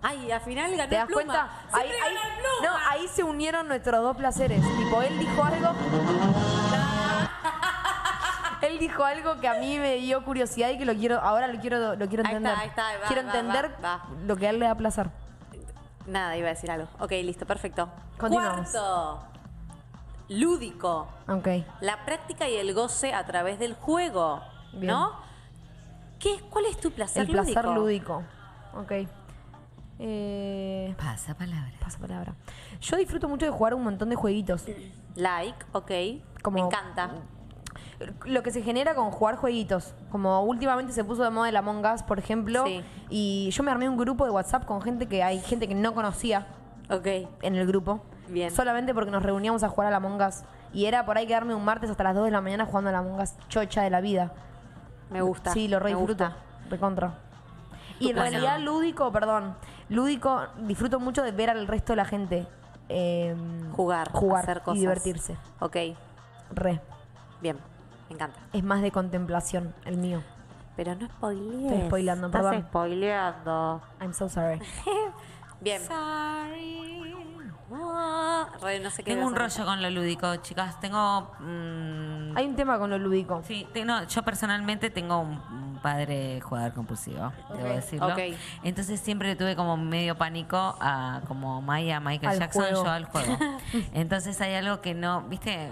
[0.00, 1.22] Ay, al final ganó ¿Te das Pluma.
[1.22, 1.50] cuenta?
[1.72, 2.72] Ahí, Pluma.
[2.72, 4.62] no, ahí se unieron nuestros dos placeres.
[4.78, 5.68] Tipo, él dijo algo...
[8.66, 11.58] él dijo algo que a mí me dio curiosidad y que lo quiero, ahora lo
[11.60, 12.56] quiero, lo quiero Ahí está, entender.
[12.58, 14.08] ahí está, va, quiero va, entender va, va.
[14.26, 15.10] lo que a él le da placer.
[16.06, 16.88] Nada, iba a decir algo.
[17.00, 17.88] Ok, listo, perfecto.
[18.18, 18.70] Continuamos.
[18.70, 19.20] Cuarto.
[20.28, 21.08] Lúdico.
[21.28, 21.48] Ok.
[21.80, 24.40] La práctica y el goce a través del juego.
[24.72, 24.86] Bien.
[24.88, 25.12] ¿No?
[26.18, 27.74] ¿Qué, ¿Cuál es tu placer El placer lúdico?
[27.74, 28.22] lúdico.
[28.74, 28.92] Ok.
[29.98, 31.72] Eh, Pasa palabra.
[31.80, 32.34] pasa palabra.
[32.80, 34.64] Yo disfruto mucho de jugar un montón de jueguitos.
[35.14, 35.90] Like, ok.
[36.42, 37.10] Como- Me encanta.
[38.26, 39.94] Lo que se genera con jugar jueguitos.
[40.10, 42.64] Como últimamente se puso de moda el Among Us, por ejemplo.
[42.66, 42.82] Sí.
[43.08, 45.94] Y yo me armé un grupo de WhatsApp con gente que hay gente que no
[45.94, 46.46] conocía
[46.90, 47.06] Ok.
[47.42, 48.00] en el grupo.
[48.28, 48.50] Bien.
[48.50, 50.42] Solamente porque nos reuníamos a jugar al Among Us.
[50.74, 52.96] Y era por ahí quedarme un martes hasta las 2 de la mañana jugando al
[52.96, 54.32] Among Us chocha de la vida.
[55.10, 55.52] Me gusta.
[55.52, 56.28] Sí, lo re disfruto.
[56.68, 57.14] Recontra.
[58.00, 58.30] Y en Bueno.
[58.30, 59.54] realidad lúdico, perdón.
[59.88, 62.46] Lúdico, disfruto mucho de ver al resto de la gente
[62.88, 63.34] eh,
[63.72, 64.76] Jugar, jugar hacer cosas.
[64.76, 65.36] y divertirse.
[65.60, 65.76] Ok,
[66.52, 66.80] Re.
[67.40, 67.56] bien.
[68.08, 68.38] Me encanta.
[68.52, 70.22] Es más de contemplación el mío.
[70.76, 71.72] Pero no spoilees.
[71.72, 72.62] Estoy spoileando, Estás perdón.
[72.68, 73.82] spoileando.
[74.00, 74.60] I'm so sorry.
[75.60, 75.80] Bien.
[77.72, 80.78] Ah, re, no sé qué Tengo un rollo con lo lúdico, chicas.
[80.80, 81.32] Tengo.
[81.40, 83.42] mm, Hay un tema con lo lúdico.
[83.44, 88.08] Sí, te- no, yo personalmente tengo un padre jugador compulsivo, debo Ok, decirlo.
[88.08, 88.18] ok.
[88.64, 92.84] Entonces siempre le tuve como medio pánico a como Maya, Michael Al Jackson, juego.
[92.84, 93.38] yo al juego.
[93.94, 95.68] Entonces hay algo que no, viste,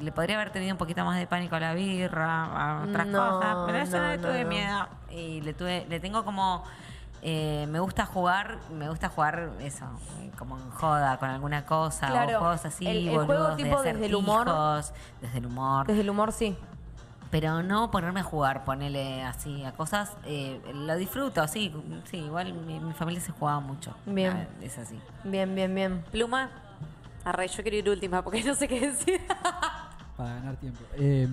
[0.00, 3.18] le podría haber tenido un poquito más de pánico a la birra, a otras No,
[3.18, 4.48] cosas, pero eso no, no le tuve no.
[4.48, 4.88] miedo.
[5.10, 6.64] Y le tuve, le tengo como
[7.20, 9.84] eh, me gusta jugar, me gusta jugar eso,
[10.38, 13.64] como en joda con alguna cosa, Claro, o juegos así, el- el juego boludos de
[13.64, 14.46] tipo desde el humor.
[15.20, 15.86] desde el humor.
[15.86, 16.56] Desde el humor, sí.
[17.30, 20.16] Pero no ponerme a jugar, ponerle así a cosas.
[20.24, 21.72] eh, lo disfruto, sí.
[22.10, 23.94] Sí, igual mi, mi familia se jugaba mucho.
[24.06, 24.32] Bien.
[24.32, 24.98] Ah, Es así.
[25.24, 26.04] Bien, bien, bien.
[26.10, 26.48] Pluma.
[27.24, 29.20] Arre, yo quiero ir última porque no sé qué decir.
[30.16, 30.80] Para ganar tiempo.
[30.96, 31.28] Eh,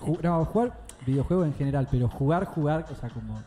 [0.00, 0.72] ju- no, jugar
[1.06, 3.40] videojuegos en general, pero jugar, jugar, o sea, como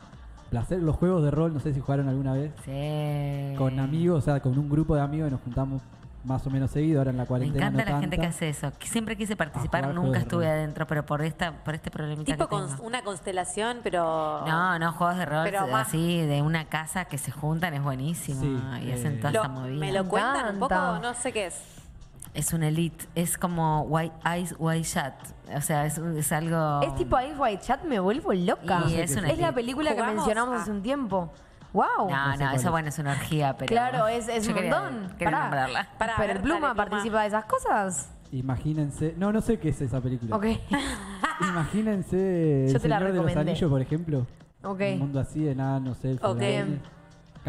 [0.50, 3.56] placer, los juegos de rol, no sé si jugaron alguna vez, Sí.
[3.58, 5.82] con amigos, o sea, con un grupo de amigos y nos juntamos
[6.24, 7.68] más o menos seguido, ahora en la Me cuarentena.
[7.68, 8.72] encanta no la gente que hace eso.
[8.82, 10.54] Siempre quise participar, nunca estuve rol.
[10.54, 14.44] adentro, pero por esta por este problemita tipo que con una constelación, pero.
[14.46, 17.84] No, no, juegos de rol Pero más- así, de una casa que se juntan, es
[17.84, 18.42] buenísimo.
[18.42, 19.80] Sí, y eh, hacen toda Lo- esa movida.
[19.80, 20.74] ¿Me lo cuentan un poco?
[20.74, 21.00] encanta.
[21.08, 21.62] No sé qué es.
[22.36, 25.14] Es un elite, es como White Eyes, White Shot.
[25.58, 26.80] O sea, es, un- es algo...
[26.84, 28.84] Es tipo Ice White Chat, me vuelvo loca.
[28.88, 31.32] Y es la película que mencionamos hace un tiempo.
[31.74, 31.86] ¡Wow!
[32.10, 32.72] No, No sé cuál eso es.
[32.72, 33.68] bueno, es una orgía, pero...
[33.68, 35.10] Claro, es, es yo un quería- montón.
[35.18, 35.40] quería Pará.
[35.44, 35.88] nombrarla.
[35.98, 36.90] Pará, a Pero ver, el Pluma dale, Pluma.
[36.90, 38.12] participa de esas cosas.
[38.32, 40.36] Imagínense, no, no sé qué es esa película.
[40.36, 40.46] Ok.
[41.42, 43.52] Imagínense Yo El te la Señor de los recomendé.
[43.52, 44.28] Anillos, por ejemplo.
[44.64, 44.82] Ok.
[44.94, 46.14] Un mundo así de nada, no sé.
[46.22, 46.42] Ok.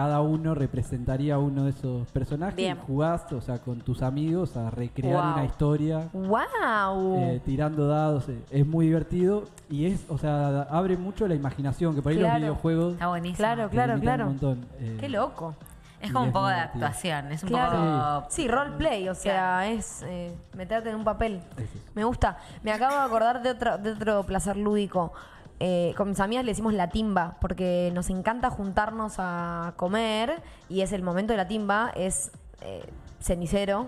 [0.00, 2.78] Cada uno representaría uno de esos personajes Bien.
[2.82, 5.32] y jugás, o sea, con tus amigos a recrear Wow.
[5.34, 6.08] una historia.
[6.14, 7.16] ¡Wow!
[7.18, 11.94] eh, tirando dados, eh, es muy divertido y es, o sea, abre mucho la imaginación,
[11.94, 12.32] que por ahí Claro.
[12.32, 13.36] los videojuegos Está buenísimo.
[13.36, 14.22] Claro, claro, claro.
[14.24, 14.64] un montón.
[14.78, 15.54] eh, ¡Qué loco!
[16.00, 17.30] Es como un poco de actuación.
[17.32, 18.20] Es un Claro.
[18.22, 18.30] poco.
[18.30, 21.42] Sí, roleplay, o sea, es eh, meterte en un papel.
[21.94, 22.38] Me gusta.
[22.62, 25.12] Me acabo de acordar de otro, de otro placer lúdico.
[25.62, 30.80] Eh, con mis amigas le decimos la timba, porque nos encanta juntarnos a comer y
[30.80, 32.82] es el momento de la timba, es eh,
[33.20, 33.86] cenicero,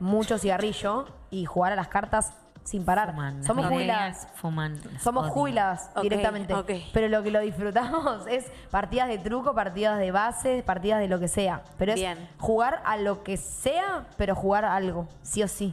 [0.00, 2.32] mucho cigarrillo y jugar a las cartas
[2.64, 3.10] sin parar.
[3.12, 3.44] Fuman.
[3.44, 4.28] Somos millennials jubiladas.
[4.34, 4.80] Fuman.
[4.92, 5.32] las Somos odio.
[5.32, 6.54] jubiladas Ok, directamente.
[6.54, 6.70] ok.
[6.92, 11.18] Pero lo que lo disfrutamos es partidas de truco, partidas de base, partidas de lo
[11.20, 11.62] que sea.
[11.78, 12.28] Pero es Bien.
[12.38, 15.72] jugar a lo que sea, pero jugar a algo, sí o sí.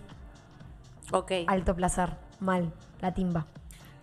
[1.12, 1.32] Ok.
[1.48, 2.12] Alto placer.
[2.40, 2.72] Mal.
[3.02, 3.46] La timba.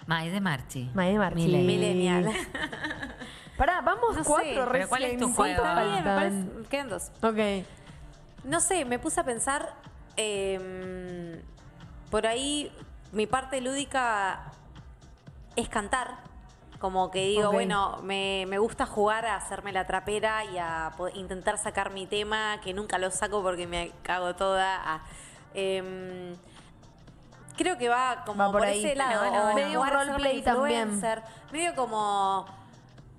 [0.06, 0.90] Mae de Marchi.
[0.94, 1.36] Mae de Marchi.
[1.46, 2.24] Millennial.
[2.24, 2.46] Millennial.
[3.56, 5.34] Pará, vamos No sé, cuatro pero ¿cuál es tu recién.
[5.34, 5.64] juego?
[5.64, 6.46] Está bien, me Faltan.
[6.50, 7.10] parece- Quedan dos.
[7.22, 7.64] Ok.
[8.44, 9.74] No sé, me puse a pensar.
[10.16, 11.42] eh,
[12.10, 12.70] por ahí,
[13.12, 14.52] mi parte lúdica
[15.56, 16.18] es cantar.
[16.78, 21.56] Como que digo, bueno, me, me gusta jugar a hacerme la trapera y a intentar
[21.56, 24.76] sacar mi tema, que nunca lo saco porque me cago toda.
[24.96, 25.02] a-
[25.54, 26.34] em,
[27.64, 28.84] creo que va como Va por, por ahí.
[28.84, 29.18] ese lado.
[29.20, 31.00] Bueno, bueno, o Medio un roleplay también.
[31.50, 32.46] Medio como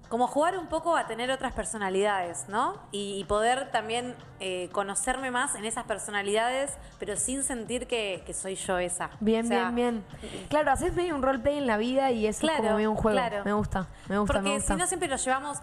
[0.09, 2.77] como jugar un poco a tener otras personalidades, ¿no?
[2.91, 8.33] Y, y poder también eh, conocerme más en esas personalidades, pero sin sentir que, que
[8.35, 9.09] soy yo esa.
[9.19, 10.47] Bien, O sea, bien, bien.
[10.47, 13.17] Claro, haces medio un roleplay en la vida y eso es como medio un juego.
[13.17, 13.41] claro.
[13.45, 14.73] Me gusta, me gusta, Porque me gusta.
[14.75, 15.57] si no siempre lo llevamos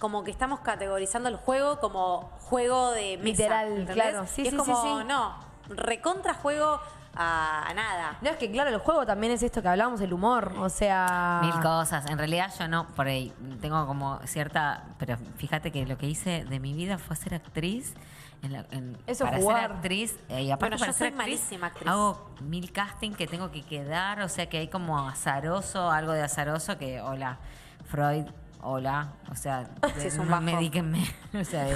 [0.00, 3.26] como que estamos categorizando el juego como juego de mesa.
[3.42, 3.94] Literal, ¿entendés?
[3.94, 4.26] claro.
[4.26, 5.04] Sí, Y es sí, como, sí, sí.
[5.06, 5.36] no,
[5.68, 6.80] recontra juego
[7.18, 8.16] a, a nada.
[8.22, 10.54] No, es que claro, el juego también es esto que hablamos, el humor.
[10.58, 11.40] O sea.
[11.42, 12.06] Mil cosas.
[12.06, 16.44] En realidad yo no, por ahí tengo como cierta, pero fíjate que lo que hice
[16.44, 17.94] de mi vida fue ser actriz.
[18.40, 19.60] En la- en- Eso para jugar.
[19.62, 21.88] ser actriz eh, y aparte Bueno, para yo ser soy malísima actriz.
[21.88, 26.22] hago mil casting que tengo que quedar o sea que hay como azaroso algo de
[26.22, 27.38] azaroso que hola
[27.90, 28.26] Freud
[28.62, 31.66] hola o sea Sí, es un no medíquenme o sea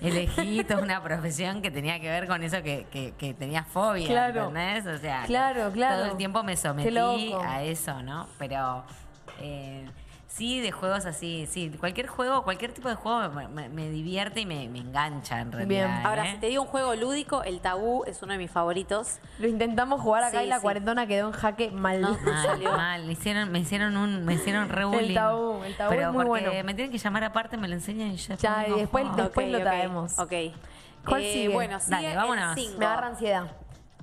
[0.00, 4.06] elegí toda una profesión que tenía que ver con eso que, que, que tenía fobia
[4.06, 4.48] Claro.
[4.48, 4.86] ¿entendés?
[4.86, 5.96] o sea Claro, claro.
[6.02, 8.26] todo el tiempo me sometí a eso, ¿no?
[8.38, 8.84] Pero
[9.40, 9.86] eh,
[10.32, 14.40] sí, de juegos así, sí, cualquier juego, cualquier tipo de juego me, me- me divierte
[14.40, 15.88] y me, me engancha en realidad.
[15.88, 16.06] Bien.
[16.06, 16.32] Ahora, ¿eh?
[16.32, 19.18] si te digo un juego lúdico, el tabú es uno de mis favoritos.
[19.40, 20.62] Lo intentamos jugar acá Sí, y la sí.
[20.62, 22.00] cuarentona quedó en jaque mal.
[22.00, 22.16] No.
[22.24, 22.72] Mal, salió.
[22.72, 23.04] mal.
[23.06, 25.14] Me hicieron, me hicieron un, me hicieron re bullying.
[25.14, 26.64] tabú, el tabú Pero es muy porque bueno.
[26.64, 29.60] me tienen que llamar aparte, me lo enseñan y yo Ya, y después Después lo
[29.60, 30.18] traemos.
[30.18, 30.32] Ok.
[31.04, 31.48] ¿Cuál Eh, sigue?
[31.48, 32.56] Bueno, sigue Dale, vámonos.
[32.56, 32.78] el cinco.
[32.78, 33.50] Me agarra ansiedad.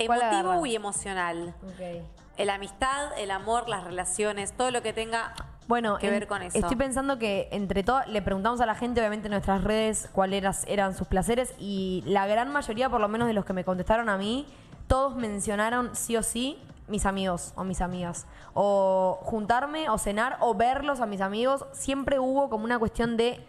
[0.05, 1.55] ¿Cuál Emotivo y emocional.
[1.63, 2.05] Ok.
[2.37, 5.33] El amistad, el amor, las relaciones, todo lo que tenga
[5.67, 6.58] Bueno, que en- ver con eso.
[6.58, 10.63] estoy pensando que entre todo le preguntamos a la gente, obviamente en nuestras redes, cuáles
[10.67, 14.08] eran sus placeres y la gran mayoría, por lo menos de los que me contestaron
[14.10, 14.45] a mí,
[14.88, 18.25] todos mencionaron sí o sí mis amigos o mis amigas.
[18.53, 21.65] O juntarme o cenar o verlos a mis amigos.
[21.73, 23.45] Siempre hubo como una cuestión de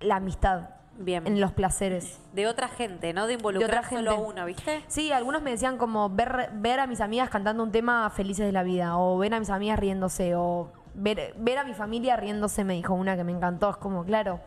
[0.00, 1.26] la amistad Bien.
[1.26, 2.20] en los placeres.
[2.34, 4.28] de otra gente, no de involucrar De otra solo a gente.
[4.30, 4.84] uno, ¿viste?
[4.88, 8.52] Sí, algunos me decían como ver, ver a mis amigas cantando un tema felices de
[8.52, 12.64] la vida, o ver a mis amigas riéndose, o ver, ver a mi familia riéndose,
[12.64, 13.70] me dijo una que me encantó.
[13.70, 14.40] Es como, claro,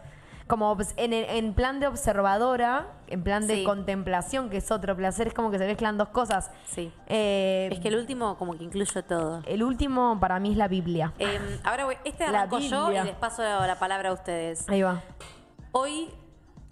[0.48, 3.64] como en, en plan de observadora, en plan de Sí.
[3.66, 6.52] contemplación, que es otro placer, es como que se mezclan dos cosas.
[6.68, 6.92] Sí.
[7.08, 9.42] Eh, Es que el último como que incluye todo.
[9.46, 11.14] el último para mí es la Biblia.
[11.20, 14.68] Eh, ahora voy, este arranco yo y les paso la palabra a ustedes.
[14.70, 15.02] Ahí va.
[15.74, 16.10] Hoy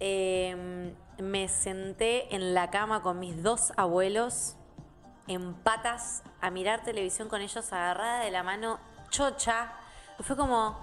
[0.00, 4.56] eh, me senté en la cama con mis dos abuelos
[5.28, 8.78] en patas a mirar televisión con ellos agarrada de la mano
[9.16, 9.72] chocha.
[10.20, 10.78] Fue como,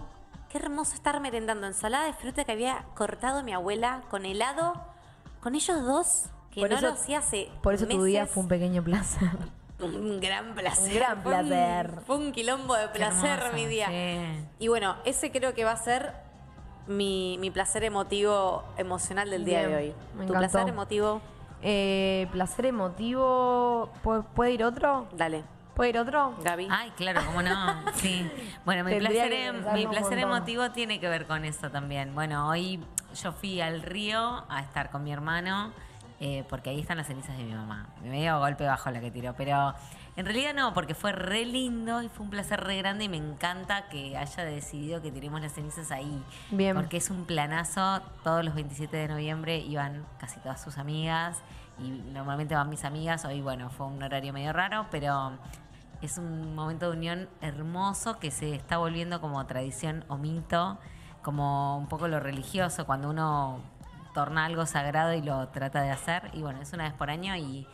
[0.50, 4.74] qué hermoso estar merendando ensalada de fruta que había cortado mi abuela con helado,
[5.42, 8.44] con ellos dos, que Por no eso- lo hacía hace Por eso tu día fue
[8.44, 9.30] un pequeño placer.
[9.80, 10.88] Un gran placer.
[10.94, 12.02] Un gran Fue un- placer.
[12.08, 13.88] Fue un quilombo de placer hermoso, mi día.
[13.88, 14.46] sí.
[14.60, 16.14] Y bueno, ese creo que va a ser
[16.88, 19.94] mi, mi placer emotivo emocional del día de hoy.
[20.14, 20.40] me ¿Tu encantó.
[20.52, 21.22] placer emotivo?
[21.64, 23.90] Eh, placer emotivo.
[24.04, 25.08] ¿Pu- ¿Puede ir otro?
[25.14, 25.44] Dale,
[25.76, 26.36] ¿Puede ir otro?
[26.44, 26.68] Gaby.
[26.70, 27.82] Ay, claro, cómo no.
[27.96, 28.30] Sí.
[28.66, 32.14] Bueno, mi placer, em- mi placer emotivo tiene que ver con eso también.
[32.14, 32.80] Bueno, hoy
[33.22, 35.72] yo fui al río a estar con mi hermano,
[36.20, 37.88] eh, porque ahí están las cenizas de mi mamá.
[38.04, 39.74] Me dio golpe bajo la que tiró, pero
[40.16, 43.18] en realidad no, porque fue re lindo y fue un placer re grande y me
[43.18, 46.24] encanta que haya decidido que tiremos las cenizas ahí.
[46.52, 46.76] Bien.
[46.76, 48.02] Porque es un planazo.
[48.24, 51.42] Todos los 27 de noviembre iban casi todas sus amigas
[51.80, 53.26] y normalmente van mis amigas.
[53.26, 55.38] Hoy, bueno, fue un horario medio raro, pero
[56.02, 60.78] es un momento de unión hermoso que se está volviendo como tradición o mito
[61.24, 63.62] como un poco lo religioso, cuando uno
[64.14, 66.30] torna algo sagrado y lo trata de hacer.
[66.34, 67.66] Y bueno, es una vez por año y,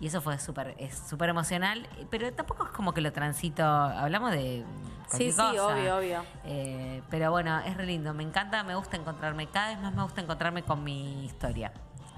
[0.00, 1.86] y eso fue súper es súper emocional.
[2.10, 4.64] Pero tampoco es como que lo transito, hablamos de...
[5.08, 6.24] Sí, sí, obvio, obvio.
[6.44, 10.02] Eh, pero bueno, es re lindo, me encanta, me gusta encontrarme, cada vez más me
[10.02, 11.72] gusta encontrarme con mi historia.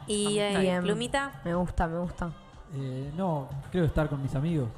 [0.07, 0.82] Y eh, Bien.
[0.82, 2.30] Plumita, Me gusta, me gusta.
[2.74, 4.68] Eh, no, creo estar con mis amigos.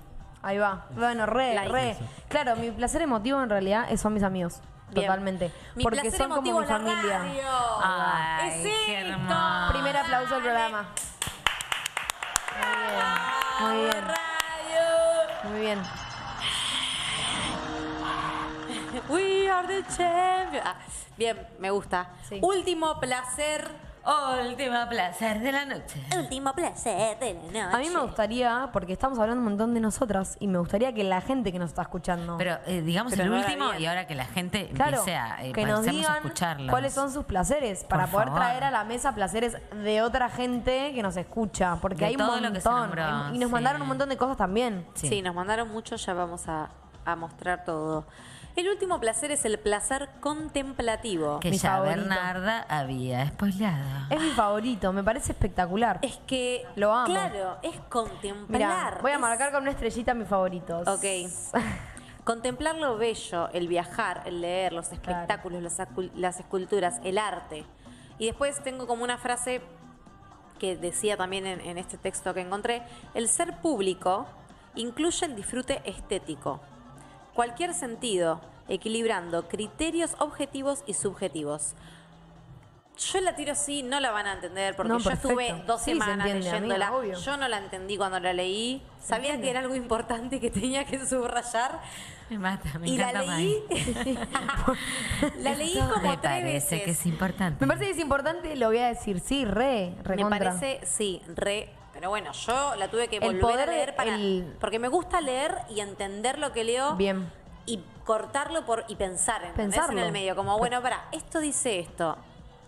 [0.43, 0.87] Ahí va.
[0.95, 1.69] Bueno, re, Like.
[1.73, 1.91] re.
[1.91, 2.05] Eso.
[2.29, 4.61] Claro, mi placer emotivo en realidad es- son mis amigos.
[4.91, 5.07] Bien.
[5.07, 5.53] Totalmente.
[5.75, 7.23] mi Porque placer son emotivo como mi familia.
[7.83, 9.73] Ay, Es esto.
[9.73, 10.89] Primer aplauso al programa.
[13.61, 13.81] Muy bien.
[13.81, 14.05] Muy bien.
[14.05, 15.51] Radio.
[15.51, 15.79] Muy bien.
[19.09, 20.65] We are the champions.
[20.67, 20.77] Ah,
[21.17, 22.11] bien, me gusta.
[22.29, 22.39] Sí.
[22.43, 23.88] Último placer.
[24.49, 26.03] Último placer de la noche.
[26.17, 27.77] Último placer de la noche.
[27.77, 31.05] A mí me gustaría, porque estamos hablando un montón de nosotras, y me gustaría que
[31.05, 32.37] la gente que nos está escuchando.
[32.39, 35.53] Pero eh, digamos Pero el último y ahora que la gente Claro, empiece a, eh,
[35.53, 36.71] que nos digan escucharlos.
[36.71, 38.41] cuáles son sus placeres para Por poder favor.
[38.43, 42.19] traer a la mesa placeres de otra gente que nos escucha, porque De hay un
[42.19, 42.97] todo lo que se montón.
[42.97, 43.53] nombró, y nos sí.
[43.53, 44.87] mandaron un montón de cosas también.
[44.95, 45.09] Sí.
[45.09, 45.23] Sí.
[45.23, 46.71] nos mandaron mucho, ya vamos a,
[47.05, 48.07] a mostrar todo.
[48.59, 51.39] El último placer es el placer contemplativo.
[51.39, 51.97] Que Mi ya favorito.
[52.01, 53.85] Bernarda había spoileado.
[54.11, 56.01] Es mi favorito, me parece espectacular.
[56.03, 57.07] Es que, Lo amo.
[57.07, 59.01] claro, es contemplar.
[59.01, 60.89] Voy a es- marcar con una estrellita mis favoritos.
[60.89, 61.05] Ok.
[62.25, 65.63] Contemplar lo bello, el viajar, el leer, los espectáculos,
[66.17, 67.65] las esculturas, el arte.
[68.19, 69.63] Y después tengo como una frase
[70.59, 72.83] que decía también en, en este texto que encontré,
[73.15, 74.27] el ser público
[74.75, 76.61] incluye el disfrute estético,
[77.39, 81.75] cualquier sentido, equilibrando criterios objetivos y subjetivos.
[83.13, 85.93] Yo la tiro así, no la van a entender, porque No, yo estuve dos Sí,
[85.93, 86.89] se semanas entiende, leyéndola.
[86.89, 88.83] amiga, yo no la entendí cuando la leí.
[89.01, 89.43] Sabía entiende.
[89.45, 91.81] que era algo importante que tenía que subrayar.
[92.29, 93.63] Me mata, me y la leí.
[95.39, 96.83] La leí Esto como me tres parece veces.
[96.83, 97.65] que es importante.
[97.65, 100.39] Me parece que es importante, lo voy a decir, sí, re, Me recontra.
[100.57, 101.71] parece, sí, re.
[101.99, 104.15] Pero bueno, yo la tuve que volver poder a leer para.
[104.15, 106.95] el- Porque me gusta leer y entender lo que leo.
[106.95, 107.29] Bien.
[107.67, 109.77] Y cortarlo por y pensar ¿entendés?
[109.81, 109.99] Pensarlo.
[110.01, 110.37] en el medio.
[110.37, 112.17] Como, bueno, para, esto dice esto.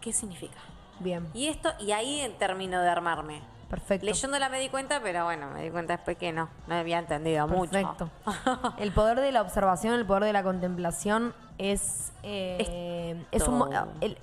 [0.00, 0.58] ¿Qué significa?
[0.98, 3.40] Bien, Y esto, y ahí termino de armarme.
[3.68, 4.04] perfecto.
[4.04, 7.46] Leyéndola me di cuenta, pero bueno, me di cuenta después que no, no había entendido
[7.46, 7.70] mucho.
[7.70, 8.10] Perfecto.
[8.78, 13.70] El poder de la observación, el poder de la contemplación es, eh, es un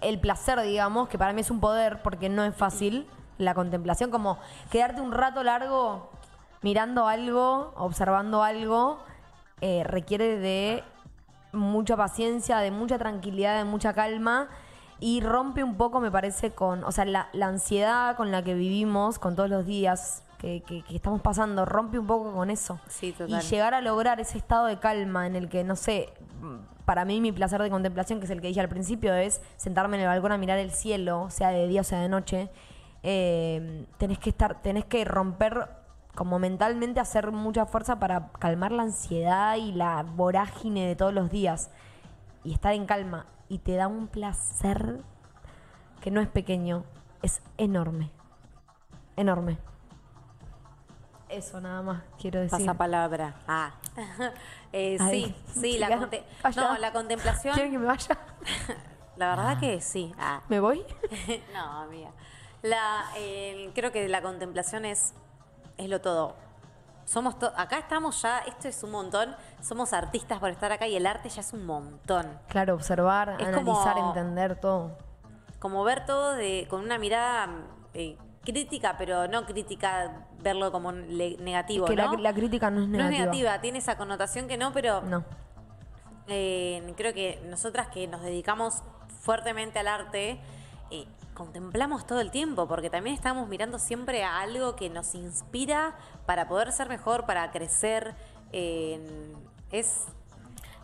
[0.02, 4.10] el placer, digamos, que para mí es un poder porque no es fácil la contemplación,
[4.12, 4.38] como
[4.72, 6.10] quedarte un rato largo
[6.62, 9.00] mirando algo, observando algo,
[9.62, 10.84] eh, requiere de
[11.54, 14.48] mucha paciencia, de mucha tranquilidad, de mucha calma
[15.00, 18.54] y rompe un poco, me parece, con, o sea, la, la ansiedad con la que
[18.56, 22.80] vivimos, con todos los días que, que- que estamos pasando, rompe un poco con eso.
[22.88, 23.42] Sí, Y total.
[23.44, 27.22] llegar a lograr ese estado de calma en el que, no sé, mm, para mí
[27.22, 30.08] mi placer de contemplación, que es el que dije al principio, es sentarme en el
[30.10, 32.50] balcón a mirar el cielo, sea de día o sea de noche.
[33.10, 35.70] Eh, tenés que estar, tenés que romper
[36.14, 41.30] como mentalmente hacer mucha fuerza para calmar la ansiedad y la vorágine de todos los
[41.30, 41.70] días
[42.44, 43.26] y estar en calma.
[43.48, 45.00] Y te da un placer
[46.02, 46.84] que no es pequeño,
[47.22, 48.12] es enorme.
[49.16, 49.58] Enorme.
[51.30, 52.60] Eso nada más quiero decir.
[52.60, 53.36] Pasa palabra.
[53.48, 53.72] Ah.
[54.74, 56.62] Eh, sí, sí, la, conte- vaya.
[56.62, 57.54] no, la contemplación.
[57.54, 58.18] ¿Quieren que me vaya?
[59.16, 60.14] La verdad que sí.
[60.20, 60.42] Ah.
[60.50, 60.84] ¿Me voy?
[61.54, 62.12] no, amiga.
[62.64, 65.14] La, eh, creo que la contemplación es,
[65.78, 66.36] es lo todo.
[67.06, 69.36] Somos to- acá estamos ya, esto es un montón.
[69.62, 72.28] Somos artistas por estar acá y el arte ya es un montón.
[72.50, 74.98] Claro, observar, Es analizar, como- entender todo.
[75.60, 77.48] Como ver todo de, con una mirada
[77.94, 82.12] eh, crítica, pero no crítica verlo como negativo, que ¿no?
[82.14, 83.16] la, la crítica no es no negativa.
[83.16, 85.24] es negativa, tiene esa connotación que no, pero No.
[86.28, 88.84] Eh, creo que nosotras que nos dedicamos
[89.22, 90.40] fuertemente al arte,
[90.92, 95.96] eh, contemplamos todo el tiempo, porque también estamos mirando siempre a algo que nos inspira
[96.26, 98.16] para poder ser mejor, para crecer.
[98.54, 99.34] eh,
[99.72, 100.06] es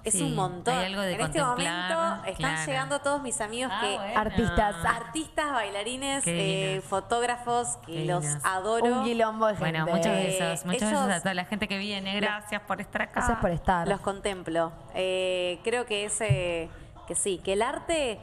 [0.04, 0.78] es Sí, un montón.
[0.78, 2.66] hay algo de en este momento están claro.
[2.66, 4.20] llegando todos mis amigos Ah, que bueno.
[4.20, 4.76] Artistas.
[4.86, 8.86] artistas, bailarines, eh, fotógrafos, que Qué los adoro.
[8.98, 9.80] Un quilombo de gente.
[9.82, 10.66] Bueno, muchos Eh, besos.
[10.66, 12.18] Muchos ellos- besos a toda la gente que viene.
[12.20, 13.14] Gracias por estar acá.
[13.22, 13.88] Gracias por estar.
[13.88, 14.74] Los contemplo.
[14.94, 16.70] Eh, creo que ese,
[17.08, 18.20] que sí, que el arte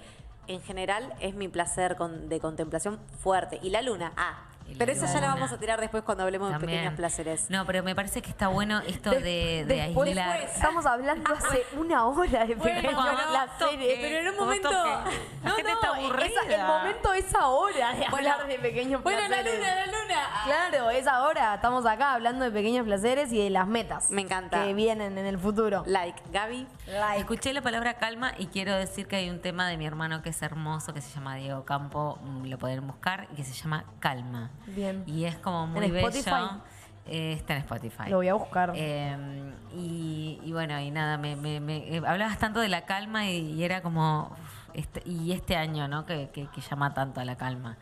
[0.50, 3.58] en general es mi placer con- de contemplación fuerte.
[3.62, 6.58] Y la luna, ah, Pero esa ya la vamos a tirar después cuando hablemos de
[6.58, 7.50] pequeños placeres.
[7.50, 10.38] No, pero me parece que está bueno esto De- de, de después, aislar.
[10.40, 13.98] pues, estamos hablando hace una hora de Bueno, pequeños placeres.
[14.00, 14.70] pero en un ¿Cómo momento-?
[14.70, 15.04] La
[15.42, 16.26] No, gente no, está aburrida.
[16.46, 19.54] esa- el momento es ahora de Bueno, hablar de pequeños Bueno, la placeres.
[19.58, 20.20] luna, la luna.
[20.44, 21.54] Claro, es ahora.
[21.54, 24.10] Estamos acá hablando de pequeños placeres y de las metas.
[24.10, 24.64] Me encanta.
[24.64, 25.82] Que vienen en el futuro.
[25.86, 26.66] Like, Gaby.
[26.86, 27.20] Like.
[27.20, 30.30] Escuché la palabra calma y quiero decir que hay un tema de mi hermano que
[30.30, 33.84] es hermoso, que se llama Diego Campo, mm, lo pueden buscar, y que se llama
[34.00, 34.50] Calma.
[34.66, 35.02] Bien.
[35.06, 36.08] Y es como muy ¿En bello.
[36.08, 36.60] Spotify?
[37.06, 38.08] Eh, está en Spotify.
[38.10, 38.72] Lo voy a buscar.
[38.76, 43.26] Eh, y, y bueno, y nada, me, me- me- eh, hablabas tanto de la calma
[43.26, 44.34] y, y era como,
[44.74, 46.06] este, y este año, ¿no?
[46.06, 47.76] Que, que- que llama tanto a la calma.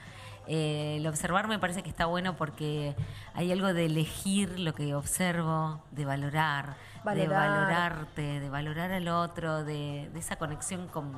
[0.47, 2.95] Eh, el observar me parece que está bueno porque
[3.35, 7.51] hay algo de elegir lo que observo, de valorar, de Valorar.
[7.51, 11.12] valorarte, de valorar al otro, de, de esa conexión con,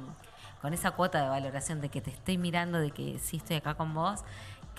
[0.61, 3.75] con esa cuota de valoración, de que te estoy mirando, de que sí estoy acá
[3.75, 4.25] con vos,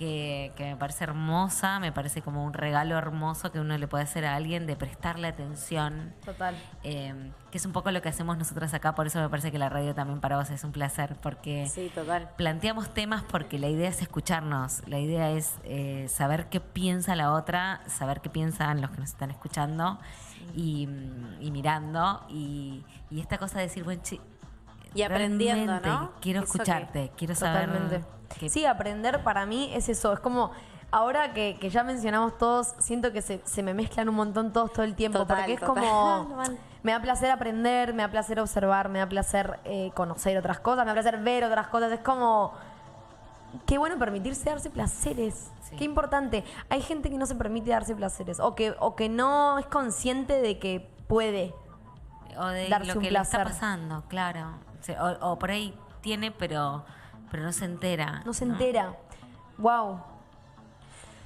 [0.02, 4.04] que, que me parece hermosa, me parece como un regalo hermoso que uno le puede
[4.06, 6.12] hacer a alguien de prestarle atención.
[6.26, 6.56] Total.
[6.84, 7.14] eh,
[7.52, 9.70] que es un poco lo que hacemos nosotras acá, por eso me parece que la
[9.70, 12.30] radio también para vos es un placer, porque Sí, total.
[12.36, 17.34] planteamos temas porque la idea es escucharnos, la idea es eh, saber qué piensa la
[17.34, 20.00] otra, saber qué piensan los que nos están escuchando
[20.56, 20.88] y,
[21.42, 24.02] y mirando, y, y esta cosa de decir, bueno,
[24.94, 26.12] Y aprendiendo, ¿no?
[26.20, 27.68] Quiero Eso que- escucharte, quiero saber.
[27.68, 28.50] Totalmente.
[28.50, 30.12] Sí, aprender para mí es eso.
[30.14, 30.52] Es como,
[30.92, 34.72] ahora que, que ya mencionamos todos, siento que se, se me mezclan un montón todos
[34.74, 35.20] todo el tiempo.
[35.20, 35.84] Total, porque es total.
[35.84, 36.44] como.
[36.84, 40.84] Me da placer aprender, me da placer observar, me da placer eh, conocer otras cosas,
[40.84, 41.92] me da placer ver otras cosas.
[41.92, 42.54] Es como.
[43.68, 45.52] Qué bueno permitirse darse placeres.
[45.62, 45.76] Sí.
[45.76, 46.44] Qué importante.
[46.70, 50.42] Hay gente que no se permite darse placeres o que, o que no es consciente
[50.42, 51.54] de que puede.
[52.36, 53.54] o de darse lo un que le está placer.
[53.54, 54.54] pasando, claro.
[55.22, 56.84] O, por ahí tiene, pero,
[57.30, 58.22] pero no se entera.
[58.26, 58.96] No se entera.
[59.58, 60.02] Wow.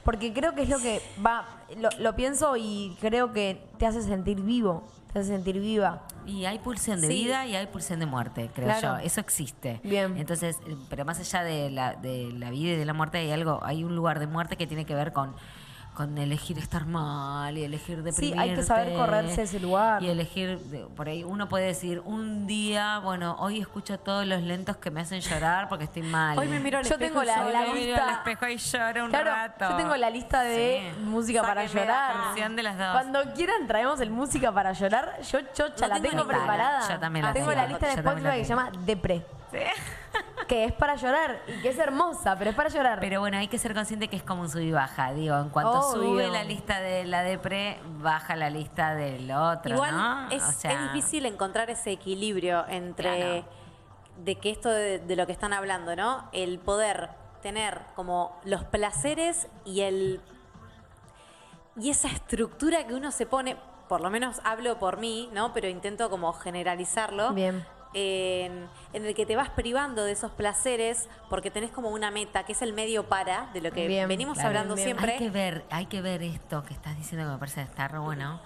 [0.04, 1.46] Porque creo que es lo que va,
[1.78, 6.04] lo, lo pienso y creo que te hace sentir vivo, te hace sentir viva.
[6.28, 7.14] Y hay pulsión de Sí.
[7.24, 9.00] vida y hay pulsión de muerte, creo Claro.
[9.00, 9.06] yo.
[9.06, 9.80] Eso existe.
[9.84, 10.16] Bien.
[10.18, 10.58] Entonces,
[10.90, 13.84] pero más allá de la, de la vida y de la muerte, hay algo, hay
[13.84, 15.34] un lugar de muerte que tiene que ver con,
[15.96, 18.40] con elegir estar mal y elegir Sí, deprimirte.
[18.40, 20.04] hay que saber correrse ese lugar.
[20.04, 24.42] Y elegir, de- por ahí uno puede decir, un día, bueno, hoy escucho todos los
[24.44, 26.38] lentos que me hacen llorar porque estoy mal.
[26.38, 28.58] Hoy me miro al Yo espejo tengo y la- la miro lista- al espejo y
[28.58, 29.70] lloro un Claro, rato.
[29.70, 31.02] yo tengo la lista de Sí.
[31.02, 32.14] música para Sáquenme la llorar.
[32.26, 32.92] canción de las dos.
[32.92, 35.22] Cuando quieran traemos el música para llorar.
[35.22, 36.88] Yo chocha, No la tengo preparada.
[36.94, 37.62] Yo también la tengo tengo.
[37.62, 39.26] la lista de la Spotify que se llama Depre.
[40.48, 43.00] Que es para llorar y que es hermosa, pero es para llorar.
[43.00, 45.12] Pero bueno, hay que ser consciente que es como un sub y baja.
[45.14, 46.02] Digo, en cuanto Obvio.
[46.10, 50.30] sube la lista de la depre, baja la lista del otro, Igual ¿no?
[50.30, 53.46] es, O sea, es difícil encontrar ese equilibrio entre Claro.
[54.24, 56.30] de que esto de, de lo que están hablando, ¿no?
[56.32, 57.10] El poder
[57.42, 60.22] tener como los placeres y el
[61.78, 63.58] y esa estructura que uno se pone,
[63.90, 65.52] por lo menos hablo por mí, ¿no?
[65.54, 67.34] Pero intento como generalizarlo.
[67.34, 67.66] Bien.
[67.98, 72.44] En, en el que te vas privando de esos placeres porque tenés como una meta
[72.44, 74.88] que es el medio para de lo que Bien, venimos claro, hablando bien.
[74.88, 75.14] siempre.
[75.14, 78.42] Hay que ver, hay que ver esto que estás diciendo que me parece estar bueno.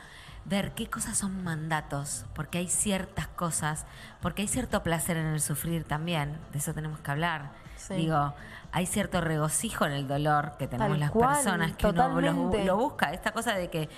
[0.46, 3.86] Ver qué cosas son mandatos, porque hay ciertas cosas,
[4.22, 7.52] porque hay cierto placer en el sufrir también, de eso tenemos que hablar.
[7.76, 7.96] Sí.
[7.96, 8.34] Digo,
[8.72, 12.14] hay cierto regocijo en el dolor que tenemos Tal las cual, personas que uno lo,
[12.22, 12.66] totalmente.
[12.66, 13.14] lo busca.
[13.14, 13.90] Esta cosa de que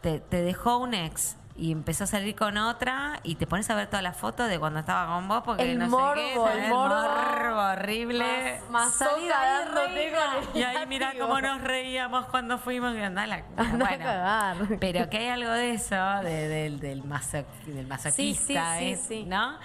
[0.00, 3.74] te, te dejó un ex y empezó a salir con otra y te pones a
[3.74, 6.64] ver todas las fotos de cuando estaba con vos porque El no morbo, sé qué,
[6.64, 6.94] el morbo.
[6.94, 8.60] morbo horrible.
[8.70, 13.10] Más de dándote con el Y ahí mira cómo nos reíamos cuando fuimos y la
[13.90, 14.56] a cagar.
[14.80, 19.24] Pero que hay algo de eso, de- del, del, maso- del masoquista, sí.
[19.26, 19.58] ¿no?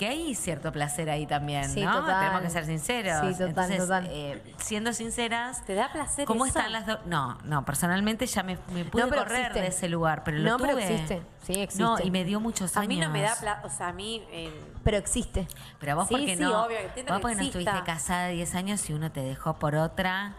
[0.00, 2.00] Que hay cierto placer ahí también, Sí, ¿no?
[2.00, 2.20] total.
[2.20, 3.20] Tenemos que ser sinceros.
[3.20, 4.08] Sí, total, Entonces, total.
[4.10, 6.58] eh, siendo sinceras, ¿Te da placer ¿cómo eso?
[6.58, 7.00] están las dos?
[7.04, 9.60] No, no, personalmente ya me, me pude No, correr existe.
[9.60, 11.20] de ese lugar, pero lo No, pero existe.
[11.42, 11.82] Sí, existe.
[11.82, 12.88] No, y me dio muchos A años.
[12.88, 14.50] mí no me da placer, o sea, a mí eh,
[14.82, 15.46] Pero existe.
[15.78, 18.54] Pero vos Sí, porque sí, no, obvio, entiendo vos que porque no estuviste casada 10
[18.54, 20.34] años y uno te dejó por otra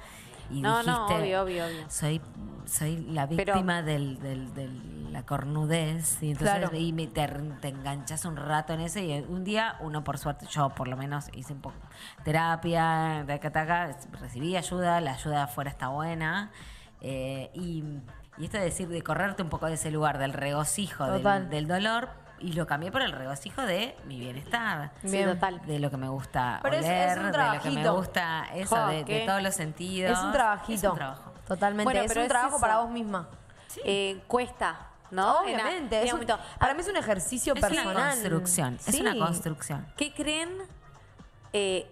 [0.52, 1.86] y No, dijiste, no, obvio, obvio, obvio.
[1.90, 2.22] soy
[2.66, 4.70] soy la víctima del, del- de
[5.12, 6.78] la cornudez y entonces Claro.
[6.78, 7.28] y me- te,
[7.60, 10.96] te enganchas un rato en ese y un día uno por suerte yo por lo
[10.96, 11.76] menos hice un poco
[12.24, 16.52] terapia taca, taca, recibí ayuda la ayuda afuera está buena
[17.02, 17.84] eh, y,
[18.38, 21.68] y esto de decir de correrte un poco de ese lugar del regocijo del, del
[21.68, 22.10] dolor
[22.42, 25.30] y lo cambié por el regocijo de mi bienestar sí, Bien.
[25.34, 25.62] total.
[25.66, 27.96] de lo que me gusta Pero es- oler, es un de lo que me trabajito.
[27.96, 30.18] gusta eso, Jo, de, de todos los sentidos.
[30.18, 30.74] Es un trabajito.
[30.88, 31.32] Es un trabajo.
[31.48, 31.84] Totalmente.
[31.84, 32.62] Bueno, es pero un es trabajo eso.
[32.62, 33.28] para vos misma.
[33.86, 35.46] Eh, cuesta, ¿no?
[35.46, 36.08] En Obviamente.
[36.10, 36.26] en un-
[36.60, 37.96] para mí es un ejercicio Es personal.
[37.96, 39.88] una construcción, es una construcción.
[39.98, 40.50] ¿Qué creen?
[41.54, 41.92] eh,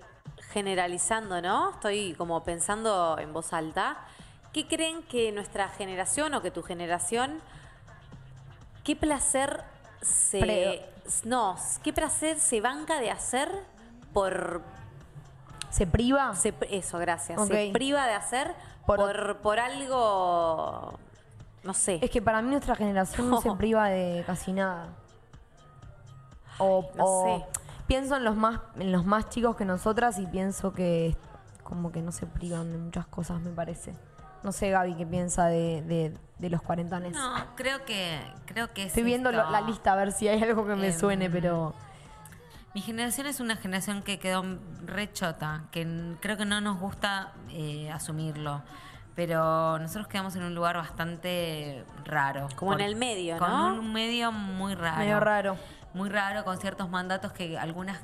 [0.54, 1.72] generalizando, ¿no?
[1.72, 3.98] Estoy como pensando en voz alta.
[4.54, 7.40] ¿qué creen que nuestra generación o que tu generación,
[8.84, 9.64] qué placer
[10.02, 10.40] se...
[10.40, 10.90] Pre-
[11.26, 13.50] no, qué placer se banca de hacer
[14.14, 14.62] por...
[15.70, 16.36] ¿Se priva?
[16.36, 17.48] se- eso, gracias.
[17.48, 18.54] Se priva de hacer
[18.86, 20.98] Por- por, por, algo...
[21.64, 22.00] No sé.
[22.02, 24.88] Es que para mí nuestra generación no se priva de casi nada.
[26.58, 27.24] O, No o
[27.54, 27.60] sé.
[27.88, 31.16] pienso en los más en los más chicos que nosotras y pienso que
[31.64, 33.94] como que no se privan de muchas cosas, me parece.
[34.44, 37.14] No sé, Gaby, qué piensa de, de, de los cuarentanes.
[37.14, 39.50] No, creo que, creo que es Estoy viendo esto.
[39.52, 41.74] la lista a ver si hay algo que me Em, suene, pero
[42.74, 44.44] Mi generación es una generación que quedó
[44.86, 48.62] rechota, que creo que no nos gusta eh, asumirlo.
[49.16, 52.48] Pero nosotros quedamos en un lugar bastante raro.
[52.56, 53.74] Como en el medio, Con ¿no?
[53.80, 54.98] un medio muy raro.
[55.00, 55.58] medio raro.
[55.94, 58.00] Muy raro, con ciertos mandatos que algunas,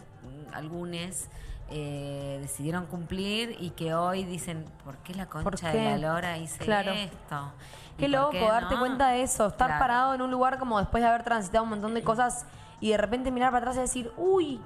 [0.51, 1.27] algunos
[1.69, 5.77] eh, decidieron cumplir y que hoy dicen, ¿por qué la concha qué?
[5.79, 6.93] de la lora hice Claro.
[6.93, 7.51] esto?
[7.97, 8.79] ¿Y Qué loco qué darte no?".
[8.81, 9.79] cuenta de eso, estar Claro.
[9.79, 12.45] parado en un lugar como después de haber transitado un montón de cosas
[12.81, 14.61] y de repente mirar para atrás y decir, uy,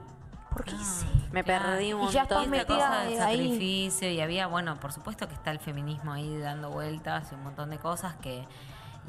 [0.52, 1.06] ¿por qué hice?
[1.32, 1.66] Me Claro.
[1.70, 3.18] perdí un Y ya montón estás Y de esta metida ahí.
[3.18, 7.44] sacrificio y había, bueno, por supuesto que está el feminismo ahí dando vueltas y un
[7.44, 8.46] montón de cosas que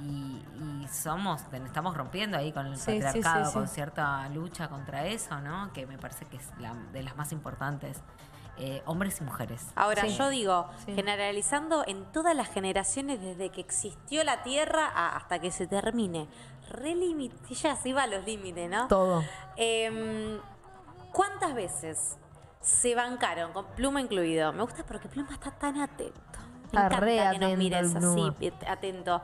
[0.02, 0.42] y,
[0.82, 3.54] y somos, estamos rompiendo ahí con el Sí, patriarcado, sí, sí.
[3.58, 5.72] con cierta lucha contra eso, ¿no?
[5.72, 8.00] Que me parece que es la, de las más importantes,
[8.58, 9.66] eh, hombres y mujeres.
[9.74, 10.16] Ahora, Sí.
[10.16, 10.94] yo digo, Sí.
[10.94, 16.28] generalizando en todas las generaciones desde que existió la Tierra a- hasta que se termine.
[16.70, 18.86] Re limite, ya se va a los límites, ¿no?
[18.88, 19.24] Todo.
[19.56, 20.38] Em,
[21.12, 22.16] ¿Cuántas veces
[22.60, 24.52] se bancaron, con Pluma incluido?
[24.52, 26.14] Me gusta porque Pluma está tan atento.
[26.38, 29.22] Me Está encanta re que atento nos mires así, atento.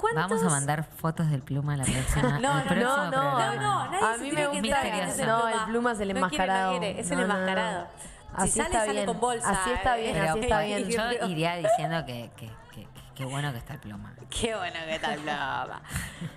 [0.00, 2.38] ¿Cuántos- Vamos a mandar fotos del pluma a la próxima.
[2.40, 3.10] No, no, no, no.
[3.10, 5.36] No, no, nadie A se mí tiene me que gusta enterar que- es el no,
[5.40, 5.52] Pluma.
[5.52, 6.72] el Pluma es el No quiere, enmascarado.
[6.72, 7.34] No quiere, es el No, no, no.
[7.40, 7.86] enmascarado.
[7.90, 9.06] Si Así sale, está sale bien.
[9.06, 9.50] con bolsa.
[9.50, 10.02] Así está eh.
[10.02, 10.88] bien, Pero así está bien.
[10.88, 14.14] yo iría diciendo que, que, que, que- qué bueno que está el pluma.
[14.30, 15.82] Qué bueno que está el pluma.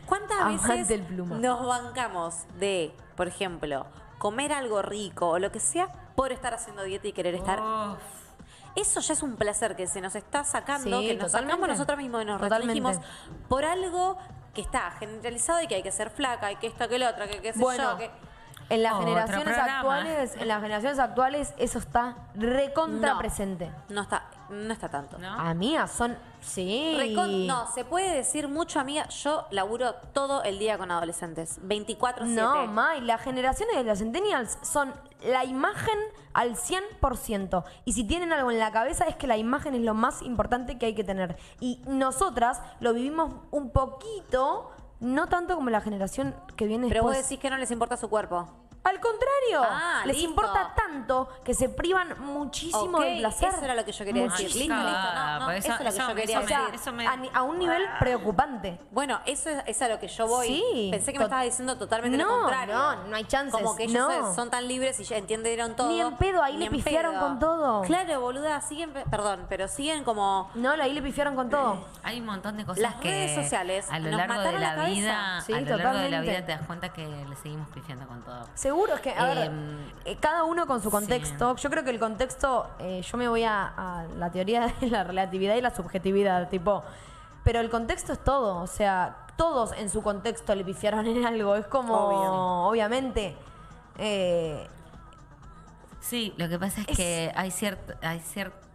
[0.06, 1.36] ¿Cuántas veces el Pluma.
[1.38, 3.86] nos bancamos de, por ejemplo,
[4.18, 7.60] comer algo rico o lo que sea por estar haciendo dieta y querer estar?
[8.76, 11.52] Eso ya es un placer que se nos está sacando, Sí, que nos totalmente.
[11.54, 12.98] sacamos nosotros mismos y nos restringimos
[13.48, 14.18] por algo
[14.54, 17.26] que está generalizado y que hay que ser flaca, y que esto, que lo otro,
[17.28, 18.12] que qué sé Bueno, yo, que...
[18.70, 19.80] en las Otro generaciones programa.
[19.80, 23.20] actuales, en las generaciones actuales eso está recontra No.
[23.20, 23.72] presente.
[23.90, 25.18] No está, no está tanto.
[25.18, 25.32] ¿No?
[25.32, 26.96] Amigas, son sí.
[26.98, 29.08] Recon- no, se puede decir mucho, amiga.
[29.10, 31.60] Yo laburo todo el día con adolescentes.
[31.62, 32.26] 24-7.
[32.28, 34.94] No, May, las generaciones de los centennials son
[35.24, 35.98] la imagen
[36.34, 37.64] al 100%.
[37.86, 40.78] Y si tienen algo en la cabeza es que la imagen es lo más importante
[40.78, 41.38] que hay que tener.
[41.60, 47.16] Y nosotras lo vivimos un poquito, no tanto como la generación que viene Pero vos
[47.18, 48.48] decís que no les importa su cuerpo.
[48.84, 50.30] Al contrario, Ah, les listo.
[50.32, 53.50] importa tanto que se privan muchísimo Ok, del placer.
[53.50, 54.48] Eso era lo que yo quería decir.
[54.56, 54.76] Listo, listo.
[54.76, 56.76] No, no, eso, eso- es lo que eso- yo quería decir.
[56.76, 58.80] eso me- a, a un nivel preocupante.
[58.92, 60.48] Bueno, eso es, es a lo que yo voy.
[60.48, 62.76] Sí, Pensé que me estabas diciendo totalmente No, lo contrario.
[62.76, 64.36] no, no hay chances, Como que ellos no.
[64.36, 65.88] son- tan libres y ya entendieron todo.
[65.90, 67.22] Ni en pedo, ahí le pifiaron pedo.
[67.22, 67.82] con todo.
[67.84, 70.52] Claro, boluda, siguen, perdón, pero siguen como...
[70.56, 71.86] No, ahí le pifiaron con todo.
[72.04, 74.62] Hay un montón de cosas Las que redes sociales a lo nos largo de mataron
[74.62, 74.94] la la, cabeza.
[75.00, 78.06] vida, Sí, a lo largo de la vida te das cuenta que le seguimos pifiando
[78.08, 78.48] con todo.
[78.74, 81.56] Seguro es que, a ver, Em, eh, cada uno con su contexto.
[81.58, 85.04] Yo creo que el contexto, eh, yo me voy a, a la teoría de la
[85.04, 86.84] relatividad y la subjetividad, tipo.
[87.44, 91.56] Pero el contexto es todo, o sea, todos en su contexto le pifiaron en algo.
[91.56, 92.34] Es como, Obvio.
[92.72, 93.36] obviamente.
[94.00, 94.68] eh,
[96.00, 98.20] Sí, lo que pasa es, que hay cierta, hay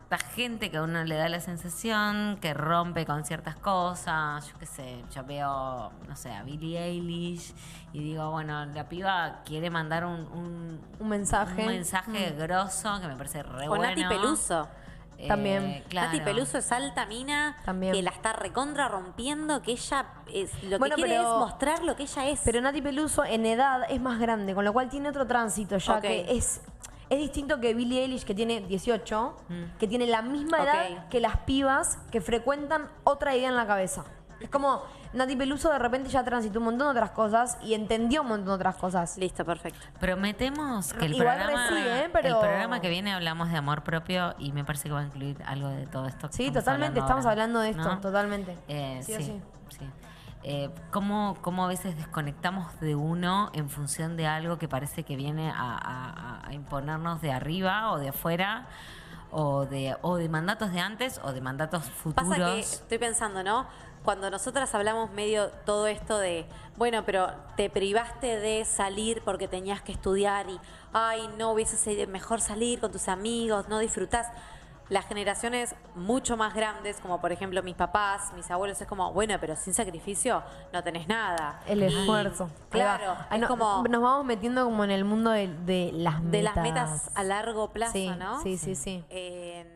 [0.09, 4.47] cierta gente que a uno le da la sensación que rompe con ciertas cosas.
[4.51, 7.53] Yo qué sé, yo veo, no sé, a Billie Eilish
[7.93, 11.61] y digo, bueno, la piba quiere mandar un, un, Un mensaje.
[11.61, 13.85] un mensaje grosso que me parece re Con bueno.
[13.85, 14.69] Nati Peluso.
[15.21, 15.83] Eh, También.
[15.89, 16.07] claro.
[16.13, 17.93] Nati Peluso es alta mina, También.
[17.93, 21.83] que la está recontra rompiendo, que ella es, lo Bueno, que quiere pero- es mostrar
[21.83, 22.41] lo que ella es.
[22.45, 26.01] pero Nati Peluso en edad es más grande, con lo cual tiene otro tránsito ya
[26.01, 26.61] que es.
[27.11, 29.37] Es distinto que Billie Eilish, que tiene 18,
[29.79, 31.09] que tiene la misma edad Ok.
[31.11, 34.05] que las pibas que frecuentan otra idea en la cabeza.
[34.41, 34.83] Es como
[35.15, 38.47] Nati Peluso de repente ya transitó un montón de otras cosas y entendió un montón
[38.49, 39.17] de otras cosas.
[39.19, 39.81] Listo, perfecto.
[39.99, 42.11] Prometemos que el Igual programa, recibe, ¿eh?
[42.13, 45.05] Pero- el programa que viene hablamos de amor propio y me parece que va a
[45.05, 46.29] incluir algo de todo esto.
[46.29, 48.01] que Sí, totalmente, estamos ahora, hablando de esto, ¿no?
[48.01, 48.57] totalmente.
[48.69, 49.41] Eh, Sí sí, o sí.
[50.45, 55.17] Eh, ¿cómo, cómo a veces desconectamos de uno en función de algo que parece que
[55.17, 58.67] viene a, a- a imponernos de arriba o de afuera?
[59.31, 62.31] O de, o de mandatos de antes o de mandatos futuros.
[62.31, 63.67] Pasa que estoy pensando, ¿no?
[64.03, 66.47] Cuando nosotras hablamos medio todo esto de,
[66.79, 70.59] bueno, pero te privaste de salir porque tenías que estudiar y,
[70.95, 74.29] ay, no hubiese sido mejor salir con tus amigos, no disfrutás.
[74.89, 79.37] Las generaciones mucho más grandes, como por ejemplo mis papás, mis abuelos, es como, bueno,
[79.41, 81.61] pero sin sacrificio no tenés nada.
[81.67, 82.51] El Y- esfuerzo.
[82.71, 86.33] Claro, es no, como Nos vamos metiendo como en el mundo de, de las metas.
[86.33, 88.41] de las metas a largo plazo, Sí, ¿no?
[88.43, 89.05] sí, sí, sí.
[89.11, 89.75] Eh,